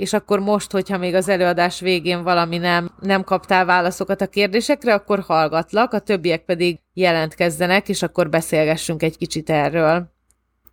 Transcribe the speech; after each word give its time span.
és 0.00 0.12
akkor 0.12 0.38
most, 0.38 0.70
hogyha 0.70 0.98
még 0.98 1.14
az 1.14 1.28
előadás 1.28 1.80
végén 1.80 2.22
valami 2.22 2.58
nem, 2.58 2.94
nem 3.00 3.24
kaptál 3.24 3.64
válaszokat 3.64 4.20
a 4.20 4.26
kérdésekre, 4.26 4.94
akkor 4.94 5.20
hallgatlak, 5.20 5.92
a 5.92 5.98
többiek 5.98 6.44
pedig 6.44 6.78
jelentkezzenek, 6.94 7.88
és 7.88 8.02
akkor 8.02 8.28
beszélgessünk 8.28 9.02
egy 9.02 9.16
kicsit 9.16 9.50
erről. 9.50 10.12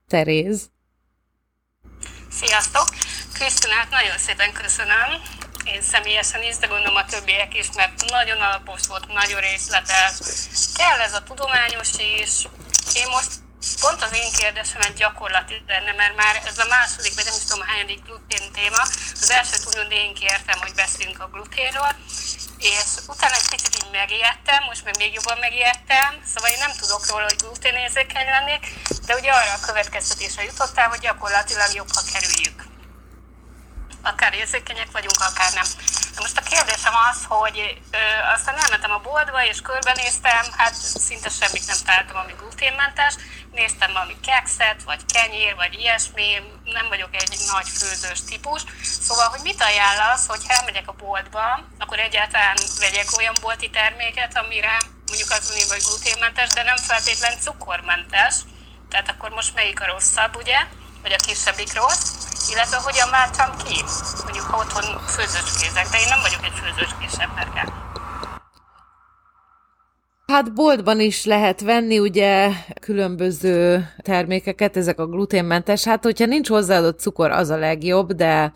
Teréz. 0.08 0.70
Sziasztok! 2.30 2.88
Krisztinát 3.34 3.90
nagyon 3.90 4.18
szépen 4.18 4.52
köszönöm. 4.54 5.10
Én 5.66 5.82
személyesen 5.82 6.42
is, 6.42 6.58
de 6.58 6.68
gondolom 6.68 6.96
a 6.96 7.06
többiek 7.06 7.58
is, 7.58 7.68
mert 7.76 8.10
nagyon 8.10 8.42
alapos 8.42 8.88
volt, 8.88 9.08
nagyon 9.14 9.40
részletes. 9.40 10.14
Kell 10.74 11.00
ez 11.00 11.14
a 11.14 11.24
tudományos 11.24 11.92
is. 12.22 12.48
Én 12.96 13.08
most 13.12 13.32
pont 13.82 14.02
az 14.02 14.14
én 14.14 14.32
kérdésem 14.32 14.82
egy 14.82 14.94
gyakorlati 14.94 15.64
lenne, 15.68 15.92
mert 15.92 16.16
már 16.16 16.42
ez 16.46 16.58
a 16.58 16.66
második, 16.76 17.16
vagy 17.16 17.26
nem 17.26 17.34
is 17.38 17.44
tudom 17.44 17.68
hányadik 17.68 18.04
glutén 18.06 18.52
téma. 18.52 18.82
Az 19.22 19.30
elsőt 19.30 19.68
úgymond 19.68 19.92
én 19.92 20.14
kértem, 20.14 20.60
hogy 20.60 20.74
beszéljünk 20.74 21.20
a 21.20 21.30
gluténról, 21.34 21.96
és 22.58 22.90
utána 23.08 23.36
egy 23.36 23.50
picit 23.50 23.76
így 23.76 23.92
megijedtem, 23.92 24.64
most 24.64 24.84
meg 24.84 24.98
még 24.98 25.14
jobban 25.14 25.38
megijedtem, 25.38 26.12
szóval 26.32 26.50
én 26.50 26.60
nem 26.60 26.74
tudok 26.82 27.10
róla, 27.10 27.24
hogy 27.24 27.42
gluténérzékeny 27.44 28.30
lennék, 28.36 28.64
de 29.06 29.16
ugye 29.16 29.32
arra 29.32 29.54
a 29.54 29.66
következtetésre 29.66 30.44
jutottál, 30.44 30.90
hogy 30.90 31.00
gyakorlatilag 31.00 31.74
jobb, 31.74 31.92
ha 31.94 32.02
kerüljük 32.12 32.77
akár 34.08 34.34
érzékenyek 34.34 34.92
vagyunk, 34.92 35.20
akár 35.20 35.54
nem. 35.54 35.68
Na 36.16 36.22
most 36.22 36.38
a 36.38 36.50
kérdésem 36.52 36.94
az, 37.10 37.20
hogy 37.28 37.82
ö, 37.92 37.98
aztán 38.34 38.58
elmentem 38.58 38.92
a 38.92 39.06
boltba, 39.10 39.46
és 39.46 39.62
körbenéztem, 39.62 40.46
hát 40.58 40.74
szinte 41.08 41.30
semmit 41.30 41.68
nem 41.68 41.78
találtam, 41.86 42.18
ami 42.18 42.34
gluténmentes. 42.38 43.14
Néztem 43.52 43.94
valami 43.94 44.20
kekszet, 44.20 44.84
vagy 44.84 45.02
kenyér, 45.14 45.56
vagy 45.56 45.74
ilyesmi, 45.74 46.30
nem 46.64 46.88
vagyok 46.88 47.16
egy 47.16 47.38
nagy 47.52 47.68
főzős 47.68 48.24
típus. 48.24 48.62
Szóval, 49.08 49.28
hogy 49.28 49.40
mit 49.44 49.62
ajánlasz, 49.62 50.28
hogy 50.28 50.42
elmegyek 50.48 50.88
a 50.88 51.00
boltba, 51.06 51.64
akkor 51.80 52.00
egyáltalán 52.00 52.58
vegyek 52.80 53.18
olyan 53.18 53.36
bolti 53.42 53.70
terméket, 53.70 54.38
amire 54.38 54.78
mondjuk 55.08 55.32
az 55.32 55.50
mondja, 55.50 55.74
hogy 55.74 55.84
gluténmentes, 55.84 56.50
de 56.50 56.64
nem 56.64 56.78
feltétlen 56.78 57.40
cukormentes. 57.40 58.36
Tehát 58.90 59.10
akkor 59.10 59.30
most 59.30 59.56
melyik 59.56 59.82
a 59.82 59.86
rosszabb, 59.86 60.36
ugye? 60.36 60.58
Vagy 61.02 61.12
a 61.12 61.26
kisebbik 61.26 61.74
rossz? 61.74 62.18
illetve 62.52 62.78
hogyan 62.78 63.10
váltsam 63.12 63.50
ki, 63.64 63.84
mondjuk 64.24 64.46
ha 64.46 64.58
otthon 64.58 65.00
főzőcskézek, 65.08 65.88
de 65.92 65.98
én 65.98 66.08
nem 66.10 66.22
vagyok 66.22 66.44
egy 66.46 66.60
főzőcskés 66.62 67.20
emberke. 67.20 67.74
Hát 70.28 70.54
boltban 70.54 71.00
is 71.00 71.26
lehet 71.26 71.62
venni 71.62 72.00
ugye 72.00 72.52
különböző 72.82 73.90
termékeket, 74.02 74.78
ezek 74.78 75.00
a 75.00 75.08
gluténmentes. 75.08 75.84
Hát, 75.84 76.04
hogyha 76.04 76.26
nincs 76.26 76.50
hozzáadott 76.50 77.00
cukor, 77.00 77.32
az 77.32 77.50
a 77.50 77.58
legjobb, 77.58 78.14
de 78.14 78.52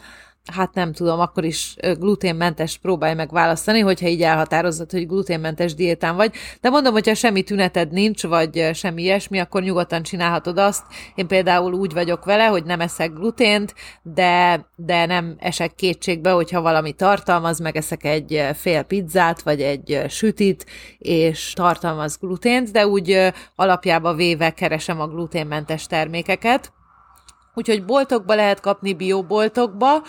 hát 0.46 0.74
nem 0.74 0.94
tudom, 0.94 1.20
akkor 1.20 1.44
is 1.44 1.76
gluténmentes 2.00 2.78
próbálj 2.78 3.14
meg 3.14 3.32
választani, 3.32 3.80
hogyha 3.80 4.08
így 4.08 4.22
elhatározod, 4.22 4.92
hogy 4.92 5.08
gluténmentes 5.08 5.74
diétán 5.74 6.16
vagy. 6.16 6.34
De 6.62 6.70
mondom, 6.70 6.94
hogyha 6.94 7.14
semmi 7.14 7.44
tüneted 7.44 7.92
nincs, 7.92 8.24
vagy 8.24 8.70
semmi 8.74 9.02
ilyesmi, 9.02 9.40
akkor 9.40 9.62
nyugodtan 9.62 10.04
csinálhatod 10.04 10.58
azt. 10.58 10.84
Én 11.16 11.28
például 11.28 11.74
úgy 11.74 11.94
vagyok 11.94 12.26
vele, 12.26 12.46
hogy 12.46 12.64
nem 12.64 12.82
eszek 12.82 13.14
glutént, 13.14 13.76
de, 14.02 14.66
de 14.76 15.06
nem 15.06 15.36
esek 15.40 15.76
kétségbe, 15.76 16.32
hogyha 16.32 16.62
valami 16.62 16.94
tartalmaz, 16.94 17.60
megeszek 17.60 18.04
egy 18.04 18.48
fél 18.54 18.84
pizzát, 18.84 19.42
vagy 19.42 19.62
egy 19.62 20.02
sütit, 20.10 20.66
és 20.98 21.54
tartalmaz 21.54 22.18
glutént, 22.18 22.72
de 22.72 22.88
úgy 22.88 23.32
alapjába 23.56 24.14
véve 24.14 24.50
keresem 24.50 25.02
a 25.02 25.08
gluténmentes 25.08 25.88
termékeket. 25.88 26.72
Úgyhogy 27.54 27.86
boltokba 27.86 28.36
lehet 28.36 28.60
kapni 28.60 28.94
bioboltokba. 28.94 30.04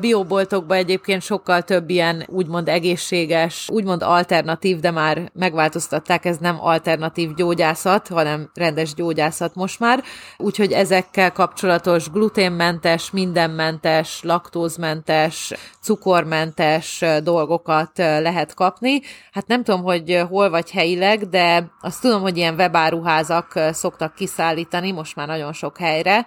Bioboltokba 0.00 0.74
egyébként 0.74 1.22
sokkal 1.22 1.62
több 1.62 1.90
ilyen 1.90 2.24
úgymond 2.26 2.68
egészséges, 2.68 3.68
úgymond 3.72 4.02
alternatív, 4.02 4.78
de 4.80 4.90
már 4.90 5.30
megváltoztatták, 5.32 6.24
ez 6.24 6.36
nem 6.36 6.56
alternatív 6.60 7.34
gyógyászat, 7.34 8.08
hanem 8.08 8.50
rendes 8.54 8.94
gyógyászat 8.94 9.54
most 9.54 9.80
már. 9.80 10.02
Úgyhogy 10.36 10.72
ezekkel 10.72 11.32
kapcsolatos 11.32 12.10
gluténmentes, 12.10 13.10
mindenmentes, 13.10 14.20
laktózmentes, 14.22 15.52
cukormentes 15.80 17.04
dolgokat 17.22 17.90
lehet 17.98 18.54
kapni. 18.54 19.00
Hát 19.32 19.46
nem 19.46 19.62
tudom, 19.62 19.82
hogy 19.82 20.24
hol 20.28 20.50
vagy 20.50 20.70
helyileg, 20.70 21.28
de 21.28 21.70
azt 21.80 22.00
tudom, 22.00 22.20
hogy 22.20 22.36
ilyen 22.36 22.54
webáruházak 22.54 23.60
szoktak 23.72 24.14
kiszállítani, 24.14 24.92
most 24.92 25.16
már 25.16 25.26
nagyon 25.26 25.52
sok 25.52 25.78
helyre, 25.78 26.26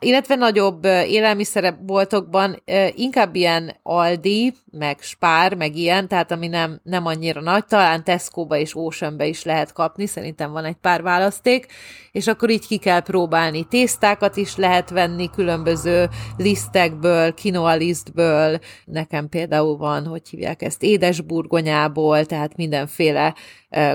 illetve 0.00 0.34
nagyobb 0.34 0.84
élelmiszerboltokban 0.84 2.62
inkább 2.94 3.34
ilyen 3.34 3.76
Aldi, 3.82 4.54
meg 4.70 5.00
Spár, 5.00 5.54
meg 5.54 5.76
ilyen, 5.76 6.08
tehát 6.08 6.30
ami 6.30 6.46
nem, 6.46 6.80
nem 6.82 7.06
annyira 7.06 7.40
nagy, 7.40 7.64
talán 7.64 8.04
Tesco-ba 8.04 8.56
és 8.56 8.76
Oceanbe 8.76 9.26
is 9.26 9.44
lehet 9.44 9.72
kapni, 9.72 10.06
szerintem 10.06 10.52
van 10.52 10.64
egy 10.64 10.76
pár 10.80 11.02
választék, 11.02 11.66
és 12.12 12.26
akkor 12.26 12.50
így 12.50 12.66
ki 12.66 12.76
kell 12.76 13.00
próbálni. 13.00 13.64
Tésztákat 13.64 14.36
is 14.36 14.56
lehet 14.56 14.90
venni 14.90 15.30
különböző 15.30 16.08
lisztekből, 16.36 17.34
quinoa 17.34 17.74
lisztből, 17.74 18.58
nekem 18.84 19.28
például 19.28 19.76
van, 19.76 20.06
hogy 20.06 20.28
hívják 20.28 20.62
ezt, 20.62 20.82
édesburgonyából, 20.82 22.24
tehát 22.24 22.56
mindenféle 22.56 23.34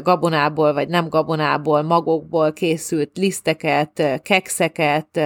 gabonából, 0.02 0.74
vagy 0.74 0.88
nem 0.88 1.10
gabonából, 1.10 1.82
magokból 1.82 2.54
készült 2.54 3.18
liszteket, 3.18 4.22
kekszeket, 4.24 5.20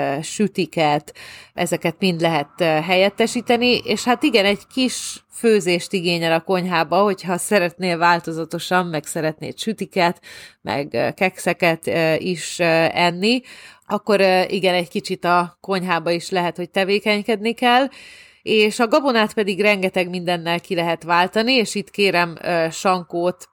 sütiket, 0.69 1.13
ezeket 1.53 1.95
mind 1.99 2.21
lehet 2.21 2.59
helyettesíteni, 2.59 3.77
és 3.77 4.03
hát 4.03 4.23
igen, 4.23 4.45
egy 4.45 4.67
kis 4.73 5.23
főzést 5.31 5.93
igényel 5.93 6.33
a 6.33 6.41
konyhába, 6.41 7.01
hogyha 7.01 7.37
szeretnél 7.37 7.97
változatosan, 7.97 8.85
meg 8.85 9.05
szeretnéd 9.05 9.57
sütiket, 9.57 10.21
meg 10.61 11.13
kekszeket 11.15 11.87
is 12.17 12.59
enni, 12.59 13.41
akkor 13.85 14.19
igen, 14.47 14.73
egy 14.73 14.89
kicsit 14.89 15.25
a 15.25 15.57
konyhába 15.61 16.11
is 16.11 16.29
lehet, 16.29 16.55
hogy 16.55 16.69
tevékenykedni 16.69 17.53
kell, 17.53 17.87
és 18.41 18.79
a 18.79 18.87
gabonát 18.87 19.33
pedig 19.33 19.61
rengeteg 19.61 20.09
mindennel 20.09 20.59
ki 20.59 20.75
lehet 20.75 21.03
váltani, 21.03 21.53
és 21.53 21.75
itt 21.75 21.89
kérem 21.89 22.37
Sankót, 22.71 23.49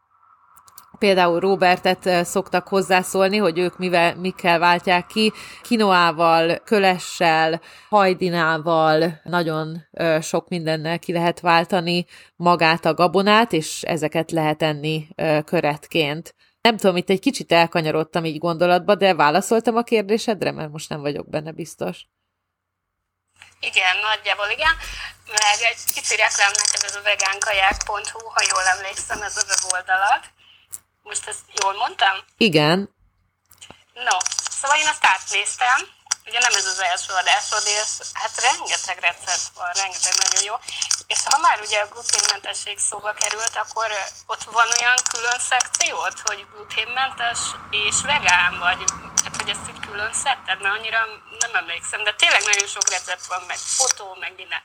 Például 0.98 1.40
Robertet 1.40 2.26
szoktak 2.26 2.68
hozzászólni, 2.68 3.36
hogy 3.36 3.58
ők 3.58 3.78
mivel, 3.78 4.14
mikkel 4.14 4.58
váltják 4.58 5.06
ki. 5.06 5.32
Kinoával, 5.62 6.58
kölessel, 6.58 7.60
hajdinával 7.88 9.20
nagyon 9.24 9.88
sok 10.20 10.48
mindennel 10.48 10.98
ki 10.98 11.12
lehet 11.12 11.40
váltani 11.40 12.06
magát 12.36 12.84
a 12.84 12.94
gabonát, 12.94 13.52
és 13.52 13.82
ezeket 13.82 14.30
lehet 14.30 14.62
enni 14.62 15.08
köretként. 15.44 16.34
Nem 16.60 16.76
tudom, 16.76 16.96
itt 16.96 17.10
egy 17.10 17.20
kicsit 17.20 17.52
elkanyarodtam 17.52 18.24
így 18.24 18.38
gondolatba, 18.38 18.94
de 18.94 19.14
válaszoltam 19.14 19.76
a 19.76 19.82
kérdésedre, 19.82 20.52
mert 20.52 20.70
most 20.70 20.88
nem 20.88 21.00
vagyok 21.00 21.28
benne 21.28 21.52
biztos. 21.52 22.06
Igen, 23.60 23.96
nagyjából 24.02 24.48
igen. 24.56 24.74
Meg 25.26 25.58
egy 25.70 25.94
kicsi 25.94 26.16
reklám 26.16 26.52
neked 26.62 26.82
ez 26.88 26.96
a 26.96 27.02
vegánkaják.hu, 27.02 28.20
ha 28.34 28.42
jól 28.50 28.66
emlékszem, 28.74 29.22
ez 29.22 29.36
a 29.36 29.44
weboldalad 29.48 30.22
most 31.06 31.26
ezt 31.28 31.44
jól 31.62 31.74
mondtam? 31.82 32.16
Igen. 32.36 32.78
No, 33.92 34.16
szóval 34.60 34.76
én 34.78 34.86
azt 34.86 35.04
átnéztem, 35.04 35.78
ugye 36.26 36.38
nem 36.38 36.54
ez 36.54 36.66
az 36.66 36.80
első 36.80 37.12
adásod, 37.12 37.62
és 37.64 37.90
hát 38.12 38.40
rengeteg 38.48 38.98
recept 38.98 39.50
van, 39.54 39.70
rengeteg 39.82 40.14
nagyon 40.22 40.44
jó. 40.50 40.54
És 41.06 41.20
ha 41.24 41.38
már 41.38 41.60
ugye 41.60 41.78
a 41.80 41.88
gluténmentesség 41.92 42.78
szóba 42.78 43.12
került, 43.12 43.56
akkor 43.56 43.88
ott 44.26 44.42
van 44.42 44.68
olyan 44.80 44.98
külön 45.12 45.38
szekciót, 45.38 46.16
hogy 46.24 46.46
gluténmentes 46.52 47.38
és 47.70 47.96
vegán, 48.02 48.58
vagy 48.58 48.80
hát 49.24 49.36
hogy 49.40 49.48
ezt 49.48 49.68
így 49.70 49.80
külön 49.86 50.12
szedted, 50.12 50.60
mert 50.60 50.74
annyira 50.78 51.00
nem 51.38 51.54
emlékszem, 51.54 52.04
de 52.04 52.12
tényleg 52.14 52.42
nagyon 52.44 52.68
sok 52.68 52.90
recept 52.90 53.26
van, 53.26 53.42
meg 53.46 53.56
fotó, 53.56 54.16
meg 54.20 54.32
minden. 54.36 54.62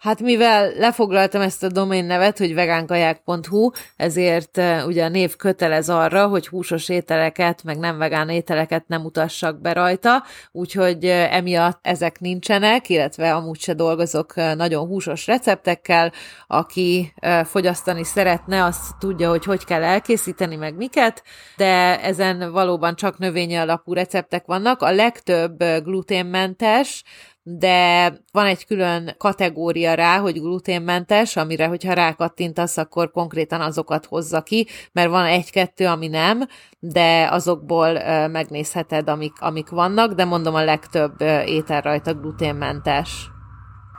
Hát 0.00 0.20
mivel 0.20 0.72
lefoglaltam 0.76 1.40
ezt 1.40 1.62
a 1.62 1.68
domén 1.68 2.04
nevet, 2.04 2.38
hogy 2.38 2.54
vegánkaják.hu, 2.54 3.70
ezért 3.96 4.56
uh, 4.56 4.86
ugye 4.86 5.04
a 5.04 5.08
név 5.08 5.36
kötelez 5.36 5.88
arra, 5.88 6.26
hogy 6.26 6.48
húsos 6.48 6.88
ételeket, 6.88 7.62
meg 7.64 7.78
nem 7.78 7.98
vegán 7.98 8.28
ételeket 8.28 8.84
nem 8.88 9.00
mutassak 9.00 9.60
be 9.60 9.72
rajta, 9.72 10.24
úgyhogy 10.52 11.04
emiatt 11.04 11.78
ezek 11.82 12.20
nincsenek, 12.20 12.88
illetve 12.88 13.34
amúgy 13.34 13.60
se 13.60 13.74
dolgozok 13.74 14.34
nagyon 14.34 14.86
húsos 14.86 15.26
receptekkel. 15.26 16.12
Aki 16.46 17.12
fogyasztani 17.44 18.04
szeretne, 18.04 18.64
az 18.64 18.76
tudja, 18.98 19.28
hogy 19.28 19.44
hogy 19.44 19.64
kell 19.64 19.82
elkészíteni, 19.82 20.56
meg 20.56 20.76
miket, 20.76 21.22
de 21.56 22.02
ezen 22.02 22.52
valóban 22.52 22.96
csak 22.96 23.18
növényi 23.18 23.56
alapú 23.56 23.92
receptek 23.92 24.46
vannak. 24.46 24.82
A 24.82 24.92
legtöbb 24.92 25.64
gluténmentes, 25.82 27.04
de 27.42 28.12
van 28.32 28.46
egy 28.46 28.66
külön 28.66 29.14
kategória 29.18 29.94
rá, 29.94 30.18
hogy 30.18 30.40
gluténmentes, 30.40 31.36
amire, 31.36 31.66
hogyha 31.66 31.92
rákattintasz, 31.92 32.76
akkor 32.76 33.10
konkrétan 33.10 33.60
azokat 33.60 34.06
hozza 34.06 34.42
ki, 34.42 34.66
mert 34.92 35.10
van 35.10 35.24
egy-kettő, 35.24 35.86
ami 35.86 36.08
nem, 36.08 36.46
de 36.78 37.28
azokból 37.30 37.92
megnézheted, 38.28 39.08
amik, 39.08 39.40
amik 39.40 39.68
vannak, 39.68 40.12
de 40.12 40.24
mondom, 40.24 40.54
a 40.54 40.64
legtöbb 40.64 41.20
étel 41.44 41.80
rajta 41.80 42.14
gluténmentes. 42.14 43.30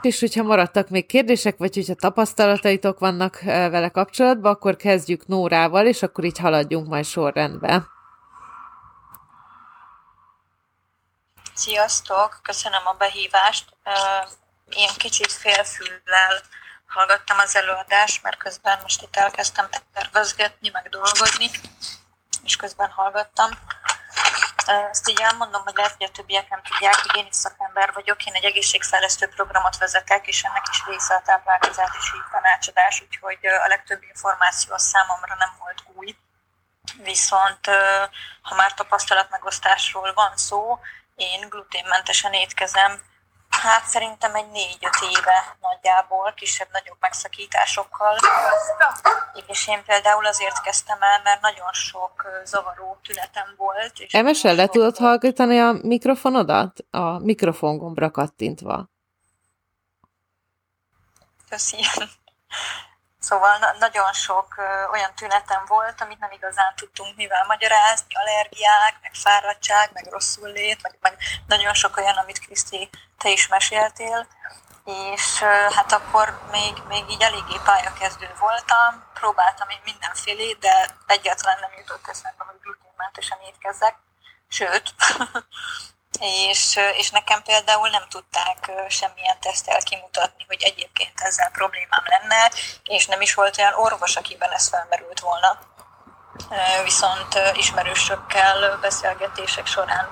És 0.02 0.20
hogyha 0.20 0.42
maradtak 0.42 0.88
még 0.88 1.06
kérdések, 1.06 1.58
vagy 1.58 1.74
hogyha 1.74 1.94
tapasztalataitok 1.94 2.98
vannak 2.98 3.40
vele 3.42 3.88
kapcsolatban, 3.88 4.52
akkor 4.52 4.76
kezdjük 4.76 5.26
Nórával, 5.26 5.86
és 5.86 6.02
akkor 6.02 6.24
így 6.24 6.38
haladjunk 6.38 6.88
majd 6.88 7.04
sorrendbe. 7.04 7.84
Sziasztok, 11.54 12.40
köszönöm 12.42 12.86
a 12.86 12.92
behívást. 12.92 13.76
Én 14.68 14.90
kicsit 14.96 15.32
félfüllel 15.32 16.42
hallgattam 16.86 17.38
az 17.38 17.56
előadást, 17.56 18.22
mert 18.22 18.36
közben 18.36 18.78
most 18.82 19.02
itt 19.02 19.16
elkezdtem 19.16 19.68
tervezgetni, 19.92 20.68
meg 20.68 20.88
dolgozni, 20.88 21.50
és 22.44 22.56
közben 22.56 22.90
hallgattam. 22.90 23.50
Ezt 24.90 25.08
így 25.08 25.20
elmondom, 25.20 25.62
hogy 25.62 25.74
lehet, 25.74 25.94
hogy 25.98 26.06
a 26.06 26.10
többiek 26.10 26.48
nem 26.48 26.62
tudják, 26.62 26.94
hogy 26.94 27.16
én 27.16 27.26
is 27.26 27.36
szakember 27.36 27.92
vagyok, 27.92 28.24
én 28.24 28.34
egy 28.34 28.44
egészségfejlesztő 28.44 29.28
programot 29.28 29.78
vezetek, 29.78 30.26
és 30.26 30.42
ennek 30.42 30.66
is 30.70 30.82
része 30.86 31.14
a 31.14 31.22
táplálkozási 31.22 32.22
tanácsadás, 32.30 33.00
úgyhogy 33.00 33.46
a 33.46 33.66
legtöbb 33.66 34.02
információ 34.02 34.74
a 34.74 34.78
számomra 34.78 35.34
nem 35.38 35.54
volt 35.58 35.82
új. 35.94 36.16
Viszont 36.96 37.66
ha 38.42 38.54
már 38.54 38.74
tapasztalatmegosztásról 38.74 40.12
van 40.12 40.36
szó, 40.36 40.80
én 41.14 41.48
gluténmentesen 41.48 42.32
étkezem, 42.32 43.00
hát 43.48 43.84
szerintem 43.84 44.34
egy 44.34 44.50
négy-öt 44.50 44.98
éve 45.10 45.56
nagyjából, 45.60 46.32
kisebb-nagyobb 46.36 46.96
megszakításokkal. 47.00 48.16
És 49.46 49.68
én 49.68 49.84
például 49.84 50.26
azért 50.26 50.62
kezdtem 50.62 51.02
el, 51.02 51.20
mert 51.22 51.40
nagyon 51.40 51.72
sok 51.72 52.26
zavaró 52.44 52.98
tünetem 53.02 53.54
volt. 53.56 53.98
És 53.98 54.12
Emesel, 54.12 54.54
le 54.54 54.66
tudod 54.66 54.96
hallgatni 54.96 55.60
a 55.60 55.72
mikrofonodat? 55.82 56.78
A 56.90 57.18
mikrofon 57.18 57.78
gombra 57.78 58.10
kattintva. 58.10 58.90
Köszi. 61.48 61.76
Szóval 63.22 63.58
na- 63.58 63.74
nagyon 63.78 64.12
sok 64.12 64.54
ö, 64.56 64.86
olyan 64.92 65.14
tünetem 65.14 65.64
volt, 65.66 66.00
amit 66.00 66.18
nem 66.18 66.30
igazán 66.32 66.74
tudtunk 66.76 67.16
mivel 67.16 67.44
magyarázni, 67.46 68.14
allergiák, 68.14 68.98
meg 69.02 69.14
fáradtság, 69.14 69.90
meg 69.92 70.06
rosszul 70.10 70.48
lét, 70.48 70.82
meg, 70.82 70.96
meg 71.00 71.16
nagyon 71.46 71.74
sok 71.74 71.96
olyan, 71.96 72.16
amit 72.16 72.38
Kriszti, 72.38 72.90
te 73.18 73.30
is 73.30 73.48
meséltél, 73.48 74.26
és 74.84 75.40
ö, 75.40 75.46
hát 75.74 75.92
akkor 75.92 76.40
még, 76.50 76.82
még 76.88 77.10
így 77.10 77.22
eléggé 77.22 77.60
pályakezdő 77.64 78.30
voltam, 78.38 79.04
próbáltam 79.14 79.68
én 79.68 79.80
mindenfélét, 79.84 80.58
de 80.58 80.88
egyáltalán 81.06 81.58
nem 81.60 81.78
jutott 81.78 82.08
eszembe, 82.08 82.44
hogy 82.44 82.60
gluténmentesen 82.60 83.38
étkezzek, 83.48 83.96
sőt, 84.48 84.94
és, 86.20 86.78
és 86.96 87.10
nekem 87.10 87.42
például 87.42 87.88
nem 87.88 88.04
tudták 88.08 88.70
semmilyen 88.88 89.40
tesztel 89.40 89.78
kimutatni, 89.82 90.44
hogy 90.46 90.62
egyébként 90.62 91.20
ezzel 91.20 91.50
problémám 91.50 92.04
lenne, 92.04 92.50
és 92.84 93.06
nem 93.06 93.20
is 93.20 93.34
volt 93.34 93.58
olyan 93.58 93.74
orvos, 93.74 94.16
akiben 94.16 94.50
ez 94.50 94.68
felmerült 94.68 95.20
volna. 95.20 95.58
Viszont 96.84 97.38
ismerősökkel 97.54 98.78
beszélgetések 98.80 99.66
során 99.66 100.10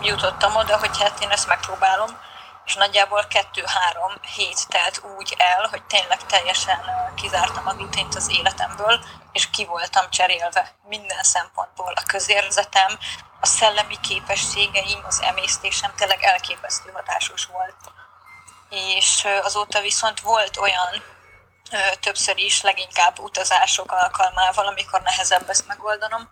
jutottam 0.00 0.56
oda, 0.56 0.78
hogy 0.78 1.00
hát 1.00 1.20
én 1.20 1.30
ezt 1.30 1.46
megpróbálom, 1.46 2.24
és 2.64 2.74
nagyjából 2.74 3.26
kettő-három 3.28 4.12
hét 4.34 4.68
telt 4.68 5.02
úgy 5.16 5.34
el, 5.38 5.68
hogy 5.70 5.82
tényleg 5.82 6.26
teljesen 6.26 6.80
kizártam 7.14 7.66
a 7.66 7.74
glutént 7.74 8.14
az 8.14 8.30
életemből, 8.30 9.04
és 9.32 9.50
ki 9.50 9.64
voltam 9.64 10.10
cserélve 10.10 10.74
minden 10.88 11.22
szempontból. 11.22 11.92
A 11.96 12.06
közérzetem, 12.06 12.98
a 13.40 13.46
szellemi 13.46 14.00
képességeim, 14.00 15.04
az 15.06 15.22
emésztésem 15.22 15.92
tényleg 15.96 16.22
elképesztő 16.22 16.90
hatásos 16.90 17.46
volt. 17.46 17.76
És 18.68 19.26
azóta 19.42 19.80
viszont 19.80 20.20
volt 20.20 20.56
olyan 20.56 21.02
többször 22.00 22.38
is, 22.38 22.62
leginkább 22.62 23.18
utazások 23.18 23.92
alkalmával, 23.92 24.66
amikor 24.66 25.00
nehezebb 25.02 25.48
ezt 25.48 25.66
megoldanom, 25.66 26.30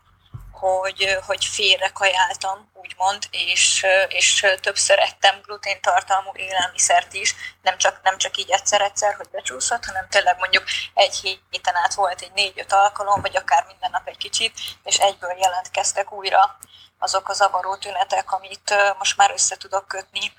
hogy, 0.52 1.18
hogy 1.26 1.44
félre 1.44 1.88
kajáltam, 1.88 2.70
úgymond, 2.74 3.28
és, 3.30 3.86
és 4.08 4.46
többször 4.60 4.98
ettem 4.98 5.40
gluténtartalmú 5.42 6.30
élelmiszert 6.34 7.12
is, 7.12 7.34
nem 7.62 7.78
csak, 7.78 8.00
nem 8.02 8.18
csak 8.18 8.36
így 8.36 8.50
egyszer-egyszer, 8.50 9.14
hogy 9.14 9.28
becsúszott, 9.30 9.84
hanem 9.84 10.08
tényleg 10.08 10.38
mondjuk 10.38 10.64
egy 10.94 11.40
héten 11.50 11.74
át 11.76 11.94
volt 11.94 12.20
egy 12.20 12.32
négy-öt 12.34 12.72
alkalom, 12.72 13.20
vagy 13.20 13.36
akár 13.36 13.64
minden 13.66 13.90
nap 13.90 14.08
egy 14.08 14.16
kicsit, 14.16 14.60
és 14.84 14.98
egyből 14.98 15.36
jelentkeztek 15.38 16.12
újra 16.12 16.58
azok 17.04 17.28
a 17.28 17.32
zavaró 17.32 17.76
tünetek, 17.76 18.32
amit 18.32 18.74
most 18.98 19.16
már 19.16 19.30
össze 19.30 19.56
tudok 19.56 19.88
kötni 19.88 20.32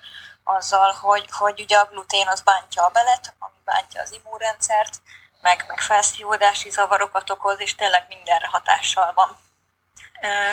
azzal, 0.43 0.91
hogy, 0.91 1.25
hogy 1.31 1.61
ugye 1.61 1.77
a 1.77 1.85
glutén 1.91 2.27
az 2.27 2.41
bántja 2.41 2.83
a 2.83 2.89
belet, 2.89 3.33
ami 3.39 3.59
bántja 3.63 4.01
az 4.01 4.11
immunrendszert, 4.11 5.01
meg, 5.41 5.65
meg 5.67 5.79
felszívódási 5.79 6.69
zavarokat 6.69 7.29
okoz, 7.29 7.59
és 7.59 7.75
tényleg 7.75 8.05
mindenre 8.09 8.47
hatással 8.47 9.13
van 9.13 9.37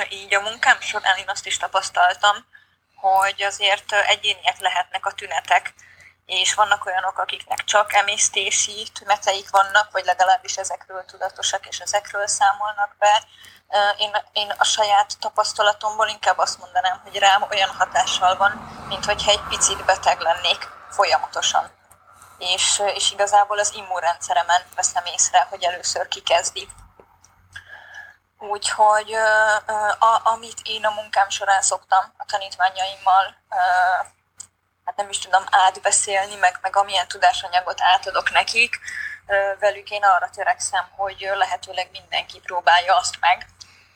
így 0.09 0.35
a 0.35 0.41
munkám 0.41 0.81
során 0.81 1.17
én 1.17 1.29
azt 1.29 1.47
is 1.47 1.57
tapasztaltam, 1.57 2.47
hogy 2.95 3.43
azért 3.43 3.93
egyéniek 3.93 4.59
lehetnek 4.59 5.07
a 5.07 5.13
tünetek, 5.13 5.75
és 6.27 6.55
vannak 6.55 6.87
olyanok, 6.87 7.19
akiknek 7.19 7.65
csak 7.65 7.93
emésztési 7.93 8.87
tüneteik 8.95 9.51
vannak, 9.51 9.91
vagy 9.91 10.05
legalábbis 10.05 10.57
ezekről 10.57 11.05
tudatosak, 11.05 11.67
és 11.67 11.79
ezekről 11.79 12.27
számolnak 12.27 12.97
be. 12.99 13.25
Én, 13.97 14.17
én 14.33 14.55
a 14.59 14.65
saját 14.65 15.19
tapasztalatomból 15.19 16.09
inkább 16.09 16.39
azt 16.39 16.59
mondanám, 16.59 17.01
hogy 17.03 17.19
rám 17.19 17.47
olyan 17.51 17.71
hatással 17.79 18.37
van, 18.37 18.51
mint 18.89 19.05
hogyha 19.05 19.31
egy 19.31 19.43
picit 19.49 19.85
beteg 19.85 20.21
lennék 20.21 20.69
folyamatosan. 20.91 21.71
És, 22.39 22.83
és 22.95 23.11
igazából 23.11 23.59
az 23.59 23.73
immunrendszeremen 23.75 24.63
veszem 24.75 25.05
észre, 25.05 25.47
hogy 25.51 25.63
először 25.63 26.09
kikezdi 26.09 26.69
Úgyhogy 28.51 29.13
a, 29.99 30.21
amit 30.23 30.61
én 30.63 30.85
a 30.85 30.91
munkám 30.91 31.29
során 31.29 31.63
szoktam 31.63 32.13
a 32.17 32.25
tanítványaimmal, 32.25 33.37
hát 34.85 34.97
nem 34.97 35.09
is 35.09 35.19
tudom 35.19 35.45
átbeszélni, 35.51 36.35
meg, 36.35 36.59
meg 36.63 36.77
amilyen 36.77 37.09
tudásanyagot 37.09 37.81
átadok 37.81 38.31
nekik, 38.31 38.81
velük 39.59 39.91
én 39.91 40.05
arra 40.05 40.31
törekszem, 40.31 40.89
hogy 40.97 41.31
lehetőleg 41.35 41.89
mindenki 41.93 42.41
próbálja 42.41 42.97
azt 42.97 43.21
meg, 43.21 43.47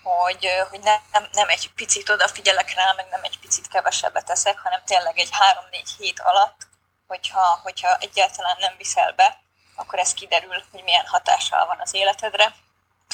hogy, 0.06 0.48
hogy 0.70 0.80
nem, 0.80 1.28
nem 1.32 1.48
egy 1.48 1.70
picit 1.74 2.08
odafigyelek 2.08 2.74
rá, 2.74 2.92
meg 2.96 3.06
nem 3.10 3.20
egy 3.22 3.38
picit 3.38 3.68
kevesebbet 3.68 4.24
teszek, 4.24 4.58
hanem 4.58 4.82
tényleg 4.84 5.18
egy 5.18 5.28
három-négy 5.32 5.88
hét 5.98 6.20
alatt, 6.20 6.66
hogyha, 7.06 7.60
hogyha 7.62 7.96
egyáltalán 7.96 8.56
nem 8.58 8.74
viszel 8.78 9.12
be, 9.12 9.40
akkor 9.76 9.98
ez 9.98 10.14
kiderül, 10.14 10.64
hogy 10.70 10.82
milyen 10.82 11.06
hatással 11.06 11.66
van 11.66 11.80
az 11.80 11.94
életedre, 11.94 12.54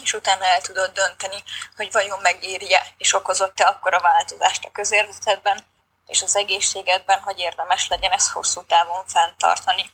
és 0.03 0.13
utána 0.13 0.45
el 0.45 0.61
tudod 0.61 0.93
dönteni, 0.93 1.43
hogy 1.77 1.93
vajon 1.93 2.19
megérje 2.23 2.87
és 2.97 3.15
okozott-e 3.15 3.67
akkor 3.67 3.95
a 3.95 4.01
változást 4.01 4.65
a 4.65 4.71
közérzetedben 4.73 5.65
és 6.07 6.23
az 6.23 6.37
egészségedben, 6.37 7.21
hogy 7.21 7.39
érdemes 7.39 7.89
legyen 7.89 8.11
ezt 8.11 8.31
hosszú 8.31 8.65
távon 8.65 9.05
fenntartani. 9.07 9.91